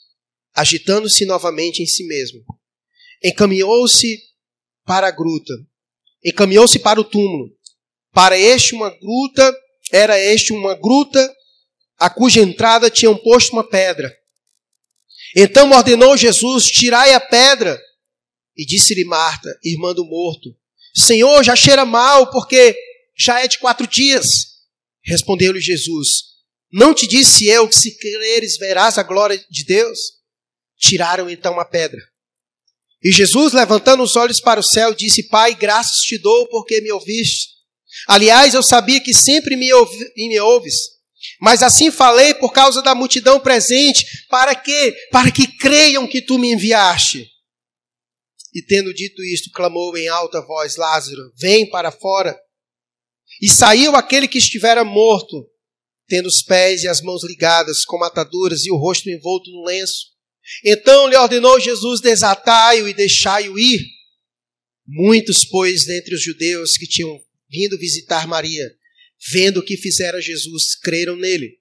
agitando-se 0.54 1.24
novamente 1.24 1.82
em 1.82 1.86
si 1.86 2.06
mesmo, 2.06 2.44
encaminhou-se 3.24 4.20
para 4.84 5.08
a 5.08 5.10
gruta, 5.10 5.54
encaminhou-se 6.22 6.78
para 6.78 7.00
o 7.00 7.04
túmulo. 7.04 7.56
Para 8.12 8.38
este 8.38 8.74
uma 8.74 8.90
gruta, 8.90 9.54
era 9.90 10.18
este 10.18 10.52
uma 10.52 10.74
gruta 10.74 11.34
a 11.98 12.10
cuja 12.10 12.40
entrada 12.40 12.90
tinham 12.90 13.16
posto 13.16 13.52
uma 13.52 13.68
pedra. 13.68 14.14
Então 15.34 15.70
ordenou 15.70 16.16
Jesus: 16.16 16.64
Tirai 16.64 17.12
a 17.12 17.20
pedra. 17.20 17.80
E 18.56 18.64
disse-lhe 18.64 19.04
Marta, 19.04 19.48
irmã 19.62 19.94
do 19.94 20.04
morto: 20.04 20.56
Senhor, 20.94 21.44
já 21.44 21.54
cheira 21.54 21.84
mal, 21.84 22.30
porque 22.30 22.76
já 23.16 23.42
é 23.42 23.48
de 23.48 23.58
quatro 23.58 23.86
dias. 23.86 24.26
Respondeu-lhe 25.04 25.60
Jesus: 25.60 26.08
Não 26.72 26.94
te 26.94 27.06
disse 27.06 27.46
eu 27.46 27.68
que 27.68 27.76
se 27.76 27.96
creres 27.98 28.56
verás 28.56 28.98
a 28.98 29.02
glória 29.02 29.42
de 29.50 29.64
Deus? 29.64 29.98
Tiraram 30.78 31.28
então 31.28 31.58
a 31.60 31.64
pedra. 31.64 32.00
E 33.02 33.12
Jesus, 33.12 33.52
levantando 33.52 34.02
os 34.02 34.16
olhos 34.16 34.40
para 34.40 34.60
o 34.60 34.64
céu, 34.64 34.94
disse: 34.94 35.28
Pai, 35.28 35.54
graças 35.54 36.00
te 36.00 36.18
dou 36.18 36.48
porque 36.48 36.80
me 36.80 36.90
ouviste. 36.90 37.56
Aliás, 38.08 38.54
eu 38.54 38.62
sabia 38.62 39.00
que 39.00 39.14
sempre 39.14 39.56
me, 39.56 39.72
ouvi, 39.72 40.12
me 40.16 40.38
ouves. 40.40 40.95
Mas 41.40 41.62
assim 41.62 41.90
falei 41.90 42.34
por 42.34 42.52
causa 42.52 42.82
da 42.82 42.94
multidão 42.94 43.40
presente, 43.40 44.04
para 44.28 44.54
que? 44.54 44.92
Para 45.10 45.30
que 45.30 45.46
creiam 45.46 46.06
que 46.06 46.20
tu 46.20 46.38
me 46.38 46.52
enviaste. 46.52 47.26
E 48.54 48.62
tendo 48.62 48.94
dito 48.94 49.22
isto, 49.22 49.50
clamou 49.50 49.96
em 49.96 50.08
alta 50.08 50.40
voz: 50.40 50.76
Lázaro, 50.76 51.32
vem 51.38 51.68
para 51.68 51.90
fora. 51.90 52.38
E 53.40 53.48
saiu 53.48 53.94
aquele 53.94 54.28
que 54.28 54.38
estivera 54.38 54.84
morto, 54.84 55.46
tendo 56.08 56.26
os 56.26 56.42
pés 56.42 56.82
e 56.82 56.88
as 56.88 57.00
mãos 57.00 57.22
ligadas 57.24 57.84
com 57.84 58.02
ataduras 58.02 58.64
e 58.64 58.70
o 58.70 58.76
rosto 58.76 59.10
envolto 59.10 59.50
no 59.50 59.64
lenço. 59.64 60.06
Então 60.64 61.08
lhe 61.08 61.16
ordenou 61.16 61.60
Jesus: 61.60 62.00
desatai-o 62.00 62.88
e 62.88 62.94
deixai-o 62.94 63.58
ir. 63.58 63.80
Muitos, 64.86 65.44
pois, 65.44 65.84
dentre 65.84 66.14
os 66.14 66.22
judeus 66.22 66.76
que 66.78 66.86
tinham 66.86 67.20
vindo 67.50 67.76
visitar 67.78 68.26
Maria, 68.26 68.70
vendo 69.32 69.58
o 69.58 69.64
que 69.64 69.76
fizera 69.76 70.20
Jesus, 70.20 70.74
creram 70.82 71.16
nele. 71.16 71.58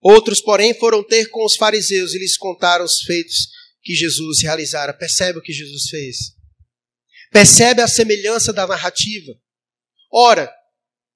Outros, 0.00 0.40
porém, 0.40 0.74
foram 0.74 1.02
ter 1.02 1.26
com 1.30 1.44
os 1.44 1.56
fariseus 1.56 2.14
e 2.14 2.18
lhes 2.18 2.36
contaram 2.36 2.84
os 2.84 3.00
feitos 3.02 3.48
que 3.82 3.94
Jesus 3.94 4.42
realizara. 4.42 4.92
Percebe 4.92 5.38
o 5.38 5.42
que 5.42 5.52
Jesus 5.52 5.88
fez? 5.88 6.16
Percebe 7.30 7.82
a 7.82 7.88
semelhança 7.88 8.52
da 8.52 8.66
narrativa? 8.66 9.32
Ora, 10.12 10.52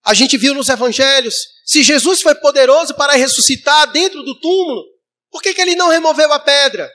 a 0.04 0.14
gente 0.14 0.36
viu 0.36 0.54
nos 0.54 0.68
evangelhos, 0.68 1.34
se 1.64 1.82
Jesus 1.82 2.22
foi 2.22 2.34
poderoso 2.34 2.94
para 2.94 3.14
ressuscitar 3.14 3.92
dentro 3.92 4.22
do 4.22 4.38
túmulo, 4.40 4.84
por 5.30 5.42
que, 5.42 5.54
que 5.54 5.60
ele 5.60 5.76
não 5.76 5.88
removeu 5.88 6.32
a 6.32 6.40
pedra? 6.40 6.90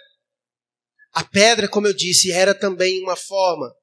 A 1.14 1.24
pedra, 1.24 1.68
como 1.70 1.88
eu 1.88 1.94
disse, 1.94 2.32
era 2.32 2.54
também 2.54 3.02
uma 3.02 3.16
forma, 3.16 3.74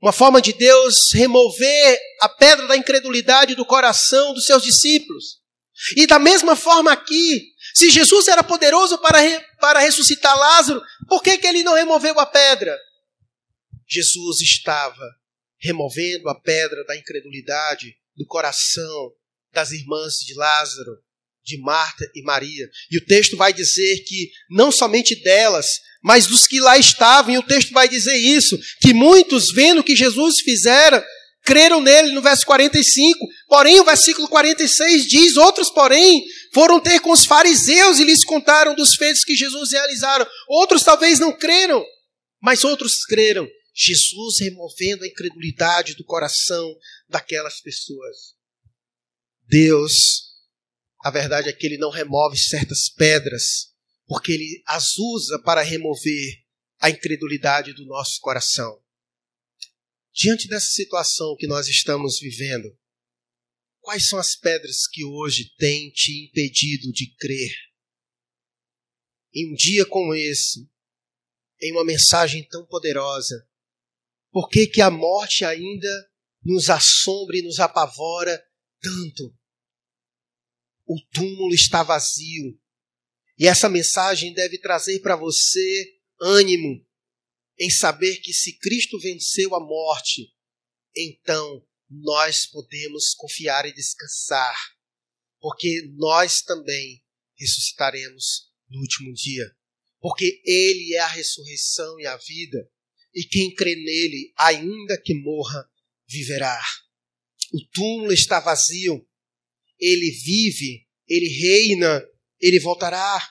uma 0.00 0.12
forma 0.12 0.40
de 0.40 0.52
Deus 0.52 1.12
remover 1.12 1.98
a 2.22 2.28
pedra 2.28 2.66
da 2.66 2.76
incredulidade 2.76 3.54
do 3.54 3.66
coração 3.66 4.32
dos 4.32 4.46
seus 4.46 4.62
discípulos. 4.62 5.40
E 5.96 6.06
da 6.06 6.18
mesma 6.18 6.56
forma 6.56 6.92
aqui, 6.92 7.52
se 7.74 7.90
Jesus 7.90 8.28
era 8.28 8.42
poderoso 8.42 8.98
para, 8.98 9.18
para 9.60 9.80
ressuscitar 9.80 10.36
Lázaro, 10.36 10.82
por 11.08 11.22
que, 11.22 11.38
que 11.38 11.46
ele 11.46 11.62
não 11.62 11.74
removeu 11.74 12.18
a 12.18 12.26
pedra? 12.26 12.76
Jesus 13.88 14.40
estava 14.40 15.06
removendo 15.58 16.28
a 16.28 16.40
pedra 16.40 16.84
da 16.84 16.96
incredulidade 16.96 17.96
do 18.16 18.26
coração 18.26 19.12
das 19.52 19.72
irmãs 19.72 20.14
de 20.18 20.34
Lázaro, 20.34 20.98
de 21.50 21.60
Marta 21.60 22.08
e 22.14 22.22
Maria. 22.22 22.68
E 22.90 22.98
o 22.98 23.04
texto 23.04 23.36
vai 23.36 23.52
dizer 23.52 24.04
que 24.06 24.30
não 24.48 24.70
somente 24.70 25.14
delas, 25.22 25.66
mas 26.02 26.26
dos 26.26 26.46
que 26.46 26.60
lá 26.60 26.78
estavam, 26.78 27.34
e 27.34 27.38
o 27.38 27.42
texto 27.42 27.72
vai 27.72 27.88
dizer 27.88 28.16
isso, 28.16 28.58
que 28.80 28.94
muitos, 28.94 29.52
vendo 29.52 29.80
o 29.80 29.84
que 29.84 29.96
Jesus 29.96 30.40
fizera, 30.40 31.04
creram 31.42 31.80
nele 31.80 32.12
no 32.12 32.22
verso 32.22 32.46
45. 32.46 33.18
Porém, 33.48 33.80
o 33.80 33.84
versículo 33.84 34.28
46 34.28 35.06
diz: 35.06 35.36
Outros, 35.36 35.70
porém, 35.70 36.24
foram 36.54 36.80
ter 36.80 37.00
com 37.00 37.10
os 37.10 37.24
fariseus 37.24 37.98
e 37.98 38.04
lhes 38.04 38.24
contaram 38.24 38.74
dos 38.74 38.94
feitos 38.94 39.24
que 39.24 39.34
Jesus 39.34 39.72
realizaram. 39.72 40.26
Outros 40.48 40.84
talvez 40.84 41.18
não 41.18 41.32
creram, 41.32 41.84
mas 42.40 42.64
outros 42.64 43.04
creram. 43.04 43.48
Jesus 43.74 44.40
removendo 44.40 45.04
a 45.04 45.06
incredulidade 45.06 45.94
do 45.94 46.04
coração 46.04 46.74
daquelas 47.08 47.60
pessoas. 47.60 48.34
Deus 49.46 50.29
a 51.02 51.10
verdade 51.10 51.48
é 51.48 51.52
que 51.52 51.66
ele 51.66 51.78
não 51.78 51.90
remove 51.90 52.36
certas 52.36 52.88
pedras, 52.88 53.72
porque 54.06 54.32
ele 54.32 54.62
as 54.66 54.98
usa 54.98 55.40
para 55.42 55.62
remover 55.62 56.44
a 56.78 56.90
incredulidade 56.90 57.72
do 57.72 57.86
nosso 57.86 58.20
coração. 58.20 58.82
Diante 60.12 60.48
dessa 60.48 60.66
situação 60.66 61.36
que 61.36 61.46
nós 61.46 61.68
estamos 61.68 62.18
vivendo, 62.18 62.76
quais 63.80 64.08
são 64.08 64.18
as 64.18 64.34
pedras 64.34 64.86
que 64.86 65.04
hoje 65.04 65.54
têm 65.56 65.90
te 65.90 66.26
impedido 66.26 66.92
de 66.92 67.14
crer? 67.14 67.52
Em 69.32 69.52
um 69.52 69.54
dia 69.54 69.86
como 69.86 70.14
esse, 70.14 70.68
em 71.62 71.72
uma 71.72 71.84
mensagem 71.84 72.46
tão 72.48 72.66
poderosa, 72.66 73.48
por 74.30 74.48
que, 74.48 74.66
que 74.66 74.80
a 74.80 74.90
morte 74.90 75.44
ainda 75.44 76.10
nos 76.42 76.68
assombra 76.68 77.38
e 77.38 77.42
nos 77.42 77.58
apavora 77.60 78.42
tanto? 78.80 79.34
O 80.90 81.00
túmulo 81.12 81.54
está 81.54 81.84
vazio. 81.84 82.60
E 83.38 83.46
essa 83.46 83.68
mensagem 83.68 84.34
deve 84.34 84.58
trazer 84.58 84.98
para 84.98 85.14
você 85.14 86.00
ânimo 86.20 86.84
em 87.56 87.70
saber 87.70 88.16
que 88.16 88.32
se 88.32 88.58
Cristo 88.58 88.98
venceu 88.98 89.54
a 89.54 89.60
morte, 89.60 90.34
então 90.96 91.64
nós 91.88 92.44
podemos 92.46 93.14
confiar 93.14 93.66
e 93.66 93.72
descansar, 93.72 94.56
porque 95.38 95.88
nós 95.94 96.42
também 96.42 97.00
ressuscitaremos 97.38 98.50
no 98.68 98.80
último 98.80 99.12
dia. 99.12 99.48
Porque 100.00 100.42
Ele 100.44 100.94
é 100.94 100.98
a 100.98 101.06
ressurreição 101.06 102.00
e 102.00 102.06
a 102.06 102.16
vida, 102.16 102.68
e 103.14 103.22
quem 103.22 103.54
crê 103.54 103.76
nele, 103.76 104.32
ainda 104.36 105.00
que 105.00 105.14
morra, 105.14 105.70
viverá. 106.08 106.60
O 107.52 107.64
túmulo 107.72 108.12
está 108.12 108.40
vazio, 108.40 109.06
ele 109.80 110.10
vive, 110.10 110.86
ele 111.08 111.28
reina, 111.28 112.02
ele 112.40 112.60
voltará. 112.60 113.26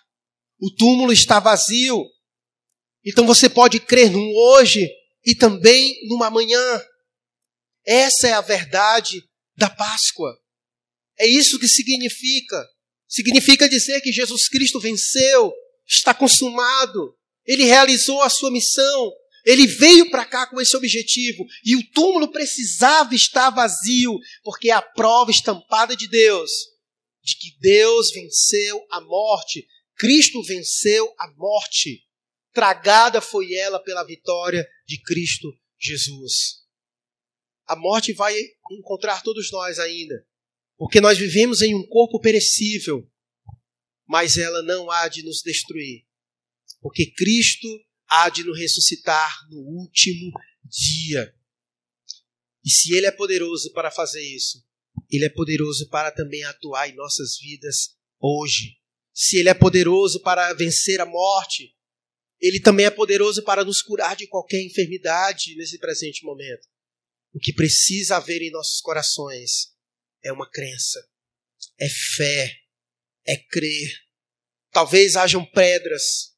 O 0.60 0.70
túmulo 0.72 1.14
está 1.14 1.40
vazio. 1.40 2.04
Então 3.06 3.26
você 3.26 3.50
pode 3.50 3.80
crer 3.80 4.10
no 4.10 4.20
hoje 4.20 4.90
e 5.26 5.36
também 5.36 5.96
no 6.08 6.24
amanhã. 6.24 6.84
Essa 7.86 8.28
é 8.28 8.34
a 8.34 8.42
verdade 8.42 9.24
da 9.56 9.70
Páscoa. 9.70 10.38
É 11.18 11.28
isso 11.28 11.60
que 11.60 11.68
significa. 11.68 12.66
Significa 13.08 13.68
dizer 13.68 14.02
que 14.02 14.12
Jesus 14.12 14.48
Cristo 14.48 14.80
venceu, 14.80 15.52
está 15.88 16.14
consumado, 16.14 17.16
ele 17.46 17.64
realizou 17.64 18.22
a 18.22 18.30
sua 18.30 18.52
missão, 18.52 19.12
ele 19.50 19.66
veio 19.66 20.12
para 20.12 20.26
cá 20.26 20.46
com 20.46 20.62
esse 20.62 20.78
objetivo 20.78 21.44
e 21.66 21.76
o 21.76 21.92
túmulo 21.92 22.32
precisava 22.32 23.16
estar 23.16 23.50
vazio, 23.50 24.16
porque 24.44 24.70
é 24.70 24.74
a 24.74 24.82
prova 24.82 25.32
estampada 25.32 25.96
de 25.96 26.08
Deus 26.08 26.52
de 27.24 27.36
que 27.36 27.58
Deus 27.60 28.12
venceu 28.12 28.86
a 28.92 29.02
morte, 29.02 29.68
Cristo 29.96 30.44
venceu 30.44 31.12
a 31.18 31.32
morte. 31.36 32.04
Tragada 32.54 33.22
foi 33.22 33.54
ela 33.56 33.80
pela 33.80 34.04
vitória 34.04 34.68
de 34.88 35.02
Cristo 35.02 35.52
Jesus. 35.80 36.60
a 37.66 37.76
morte 37.76 38.14
vai 38.14 38.36
encontrar 38.72 39.24
todos 39.24 39.52
nós 39.52 39.80
ainda. 39.80 40.26
Porque 40.78 41.02
nós 41.02 41.18
vivemos 41.18 41.62
em 41.62 41.76
um 41.76 41.86
corpo 41.88 42.20
perecível, 42.20 43.08
mas 44.08 44.38
ela 44.38 44.62
não 44.62 44.90
há 44.90 45.08
de 45.08 45.24
nos 45.24 45.42
destruir. 45.42 46.06
Porque 46.82 47.12
Cristo 47.12 47.68
há 48.10 48.30
de 48.30 48.44
nos 48.44 48.58
ressuscitar 48.58 49.48
no 49.50 49.60
último 49.60 50.32
dia. 50.64 51.34
E 52.64 52.70
se 52.70 52.94
Ele 52.94 53.06
é 53.06 53.12
poderoso 53.12 53.72
para 53.74 53.92
fazer 53.92 54.22
isso, 54.22 54.66
Ele 55.10 55.26
é 55.26 55.30
poderoso 55.30 55.88
para 55.90 56.12
também 56.12 56.44
atuar 56.44 56.90
em 56.90 56.96
nossas 56.96 57.38
vidas 57.40 57.96
hoje. 58.20 58.78
Se 59.14 59.38
Ele 59.38 59.50
é 59.50 59.54
poderoso 59.54 60.22
para 60.22 60.54
vencer 60.54 61.00
a 61.00 61.06
morte, 61.06 61.76
Ele 62.40 62.60
também 62.60 62.86
é 62.86 62.92
poderoso 62.92 63.44
para 63.44 63.64
nos 63.64 63.82
curar 63.82 64.16
de 64.16 64.28
qualquer 64.28 64.62
enfermidade 64.62 65.56
nesse 65.56 65.78
presente 65.78 66.24
momento. 66.24 66.68
O 67.34 67.40
que 67.40 67.54
precisa 67.54 68.18
haver 68.18 68.42
em 68.42 68.52
nossos 68.52 68.82
corações 68.82 69.74
é 70.24 70.32
uma 70.32 70.50
crença, 70.50 71.00
é 71.80 71.88
fé, 71.88 72.60
é 73.26 73.38
crer. 73.38 73.92
Talvez 74.72 75.16
hajam 75.16 75.46
pedras, 75.46 76.29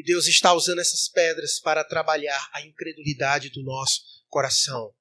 e 0.00 0.02
Deus 0.02 0.26
está 0.26 0.54
usando 0.54 0.78
essas 0.78 1.10
pedras 1.10 1.60
para 1.60 1.84
trabalhar 1.84 2.48
a 2.54 2.62
incredulidade 2.62 3.50
do 3.50 3.62
nosso 3.62 4.00
coração. 4.28 4.94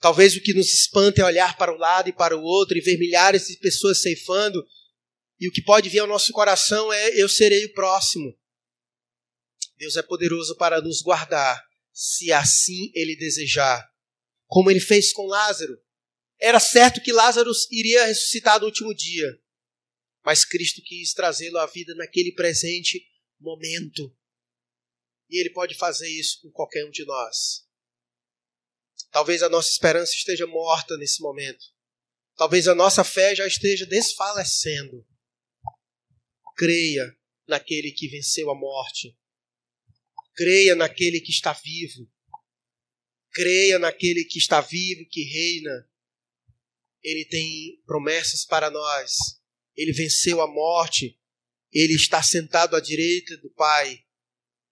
Talvez 0.00 0.34
o 0.34 0.40
que 0.40 0.54
nos 0.54 0.72
espanta 0.72 1.20
é 1.20 1.24
olhar 1.24 1.58
para 1.58 1.74
um 1.74 1.76
lado 1.76 2.08
e 2.08 2.12
para 2.12 2.34
o 2.34 2.42
outro 2.42 2.78
e 2.78 2.80
ver 2.80 2.96
milhares 2.96 3.48
de 3.48 3.58
pessoas 3.58 4.00
ceifando, 4.00 4.66
e 5.38 5.46
o 5.46 5.52
que 5.52 5.60
pode 5.60 5.90
vir 5.90 5.98
ao 5.98 6.06
nosso 6.06 6.32
coração 6.32 6.90
é: 6.90 7.20
eu 7.20 7.28
serei 7.28 7.66
o 7.66 7.74
próximo. 7.74 8.34
Deus 9.76 9.94
é 9.96 10.02
poderoso 10.02 10.56
para 10.56 10.80
nos 10.80 11.02
guardar, 11.02 11.62
se 11.92 12.32
assim 12.32 12.90
Ele 12.94 13.14
desejar 13.14 13.86
como 14.46 14.70
ele 14.70 14.80
fez 14.80 15.12
com 15.12 15.26
Lázaro. 15.26 15.76
Era 16.40 16.58
certo 16.58 17.02
que 17.02 17.12
Lázaro 17.12 17.50
iria 17.70 18.06
ressuscitar 18.06 18.58
no 18.58 18.66
último 18.66 18.94
dia, 18.94 19.38
mas 20.24 20.46
Cristo 20.46 20.80
quis 20.82 21.12
trazê-lo 21.12 21.58
à 21.58 21.66
vida 21.66 21.94
naquele 21.94 22.32
presente 22.32 23.04
momento. 23.40 24.14
E 25.28 25.40
ele 25.40 25.50
pode 25.50 25.74
fazer 25.76 26.08
isso 26.08 26.40
com 26.42 26.50
qualquer 26.50 26.84
um 26.84 26.90
de 26.90 27.04
nós. 27.04 27.66
Talvez 29.10 29.42
a 29.42 29.48
nossa 29.48 29.70
esperança 29.70 30.12
esteja 30.12 30.46
morta 30.46 30.96
nesse 30.96 31.20
momento. 31.20 31.64
Talvez 32.36 32.68
a 32.68 32.74
nossa 32.74 33.02
fé 33.02 33.34
já 33.34 33.46
esteja 33.46 33.86
desfalecendo. 33.86 35.06
Creia 36.56 37.16
naquele 37.46 37.92
que 37.92 38.08
venceu 38.08 38.50
a 38.50 38.54
morte. 38.54 39.16
Creia 40.34 40.74
naquele 40.74 41.20
que 41.20 41.30
está 41.30 41.52
vivo. 41.52 42.10
Creia 43.32 43.78
naquele 43.78 44.24
que 44.24 44.38
está 44.38 44.60
vivo, 44.60 45.08
que 45.10 45.22
reina. 45.22 45.90
Ele 47.02 47.24
tem 47.24 47.82
promessas 47.86 48.44
para 48.44 48.70
nós. 48.70 49.12
Ele 49.74 49.92
venceu 49.92 50.40
a 50.42 50.46
morte. 50.46 51.18
Ele 51.72 51.94
está 51.94 52.22
sentado 52.22 52.76
à 52.76 52.80
direita 52.80 53.36
do 53.38 53.50
Pai. 53.50 54.00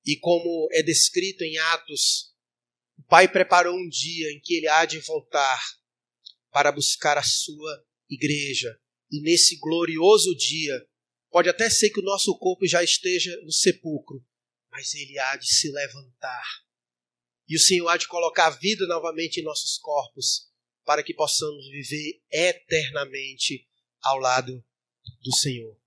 E 0.06 0.16
como 0.16 0.68
é 0.72 0.82
descrito 0.82 1.42
em 1.44 1.56
Atos, 1.58 2.34
o 2.98 3.02
Pai 3.04 3.26
preparou 3.30 3.74
um 3.76 3.88
dia 3.88 4.30
em 4.32 4.40
que 4.40 4.54
ele 4.54 4.68
há 4.68 4.84
de 4.84 4.98
voltar 5.00 5.60
para 6.50 6.70
buscar 6.70 7.18
a 7.18 7.22
sua 7.22 7.84
igreja. 8.08 8.78
E 9.10 9.20
nesse 9.22 9.56
glorioso 9.58 10.34
dia, 10.36 10.86
pode 11.30 11.48
até 11.48 11.68
ser 11.70 11.90
que 11.90 12.00
o 12.00 12.04
nosso 12.04 12.36
corpo 12.38 12.66
já 12.66 12.82
esteja 12.82 13.34
no 13.42 13.52
sepulcro, 13.52 14.24
mas 14.70 14.94
ele 14.94 15.18
há 15.18 15.36
de 15.36 15.46
se 15.46 15.70
levantar 15.70 16.64
e 17.48 17.56
o 17.56 17.60
Senhor 17.60 17.88
há 17.88 17.96
de 17.96 18.08
colocar 18.08 18.50
vida 18.50 18.86
novamente 18.86 19.40
em 19.40 19.44
nossos 19.44 19.78
corpos, 19.78 20.50
para 20.84 21.02
que 21.02 21.14
possamos 21.14 21.66
viver 21.68 22.20
eternamente 22.30 23.66
ao 24.02 24.18
lado 24.18 24.64
do 25.22 25.36
Senhor. 25.36 25.78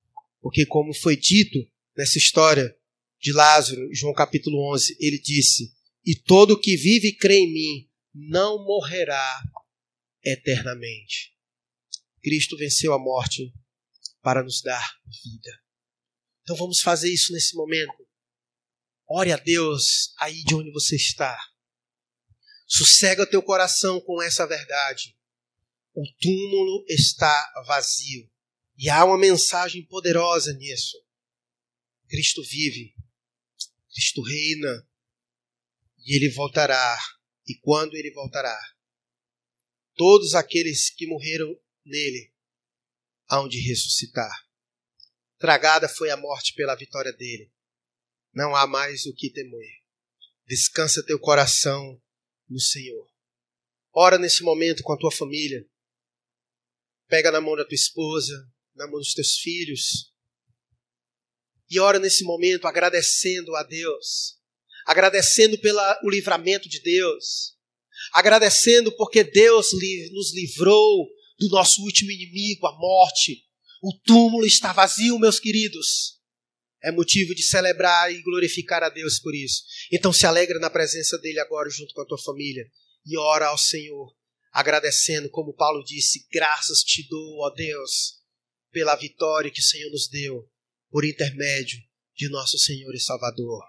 Porque, 0.47 0.65
como 0.65 0.93
foi 0.93 1.17
dito 1.17 1.59
nessa 1.93 2.17
história 2.17 2.73
de 3.19 3.33
Lázaro, 3.33 3.93
João 3.93 4.13
capítulo 4.13 4.73
11, 4.73 4.95
ele 4.97 5.19
disse: 5.19 5.73
E 6.05 6.15
todo 6.15 6.57
que 6.57 6.77
vive 6.77 7.09
e 7.09 7.17
crê 7.17 7.39
em 7.39 7.51
mim 7.51 7.89
não 8.13 8.63
morrerá 8.63 9.41
eternamente. 10.23 11.35
Cristo 12.23 12.55
venceu 12.55 12.93
a 12.93 12.97
morte 12.97 13.53
para 14.21 14.41
nos 14.41 14.61
dar 14.61 14.89
vida. 15.05 15.61
Então 16.43 16.55
vamos 16.55 16.79
fazer 16.79 17.11
isso 17.11 17.33
nesse 17.33 17.53
momento. 17.53 18.07
Ore 19.05 19.33
a 19.33 19.37
Deus 19.37 20.13
aí 20.17 20.45
de 20.45 20.55
onde 20.55 20.71
você 20.71 20.95
está. 20.95 21.37
Sossega 22.65 23.29
teu 23.29 23.43
coração 23.43 23.99
com 23.99 24.23
essa 24.23 24.47
verdade. 24.47 25.13
O 25.93 26.03
túmulo 26.21 26.85
está 26.87 27.63
vazio. 27.67 28.31
E 28.77 28.89
há 28.89 29.03
uma 29.03 29.17
mensagem 29.17 29.83
poderosa 29.85 30.53
nisso. 30.53 30.97
Cristo 32.07 32.43
vive. 32.43 32.93
Cristo 33.91 34.21
reina. 34.21 34.87
E 36.05 36.15
ele 36.15 36.29
voltará. 36.29 36.97
E 37.47 37.55
quando 37.55 37.95
ele 37.95 38.11
voltará, 38.11 38.59
todos 39.95 40.35
aqueles 40.35 40.89
que 40.89 41.07
morreram 41.07 41.57
nele 41.85 42.33
hão 43.29 43.47
de 43.47 43.59
ressuscitar. 43.59 44.47
Tragada 45.37 45.87
foi 45.87 46.09
a 46.09 46.17
morte 46.17 46.53
pela 46.53 46.75
vitória 46.75 47.13
dele. 47.13 47.51
Não 48.33 48.55
há 48.55 48.67
mais 48.67 49.05
o 49.05 49.13
que 49.13 49.31
temer. 49.31 49.81
Descansa 50.45 51.05
teu 51.05 51.19
coração 51.19 52.01
no 52.49 52.59
Senhor. 52.59 53.09
Ora 53.93 54.17
nesse 54.17 54.43
momento 54.43 54.83
com 54.83 54.93
a 54.93 54.97
tua 54.97 55.11
família. 55.11 55.67
Pega 57.07 57.31
na 57.31 57.41
mão 57.41 57.55
da 57.55 57.65
tua 57.65 57.75
esposa, 57.75 58.33
na 58.77 58.87
mão 58.87 58.99
dos 58.99 59.13
teus 59.13 59.37
filhos. 59.37 60.11
E 61.69 61.79
ora 61.79 61.99
nesse 61.99 62.23
momento 62.23 62.67
agradecendo 62.67 63.55
a 63.55 63.63
Deus. 63.63 64.37
Agradecendo 64.85 65.57
pelo 65.57 65.81
livramento 66.09 66.69
de 66.69 66.79
Deus. 66.81 67.55
Agradecendo 68.13 68.95
porque 68.95 69.23
Deus 69.23 69.67
nos 70.13 70.33
livrou 70.33 71.07
do 71.39 71.49
nosso 71.49 71.81
último 71.81 72.11
inimigo, 72.11 72.67
a 72.67 72.71
morte. 72.77 73.43
O 73.81 73.93
túmulo 74.05 74.45
está 74.45 74.71
vazio, 74.71 75.19
meus 75.19 75.39
queridos 75.39 76.17
é 76.83 76.91
motivo 76.91 77.33
de 77.33 77.43
celebrar 77.43 78.11
e 78.11 78.21
glorificar 78.21 78.83
a 78.83 78.89
Deus 78.89 79.19
por 79.19 79.35
isso. 79.35 79.63
Então 79.91 80.13
se 80.13 80.25
alegra 80.25 80.59
na 80.59 80.69
presença 80.69 81.17
dele 81.17 81.39
agora 81.39 81.69
junto 81.69 81.93
com 81.93 82.01
a 82.01 82.05
tua 82.05 82.17
família 82.17 82.65
e 83.05 83.17
ora 83.17 83.47
ao 83.47 83.57
Senhor, 83.57 84.13
agradecendo, 84.51 85.29
como 85.29 85.53
Paulo 85.53 85.83
disse, 85.83 86.25
graças 86.31 86.79
te 86.79 87.07
dou, 87.07 87.39
ó 87.39 87.49
Deus, 87.51 88.16
pela 88.71 88.95
vitória 88.95 89.51
que 89.51 89.59
o 89.59 89.63
Senhor 89.63 89.89
nos 89.91 90.07
deu 90.07 90.49
por 90.89 91.05
intermédio 91.05 91.79
de 92.15 92.29
nosso 92.29 92.57
Senhor 92.57 92.93
e 92.93 92.99
Salvador, 92.99 93.63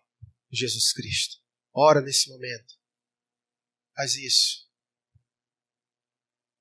Jesus 0.50 0.92
Cristo. 0.92 1.36
Ora 1.74 2.00
nesse 2.00 2.28
momento. 2.28 2.74
Faz 3.94 4.14
isso. 4.14 4.67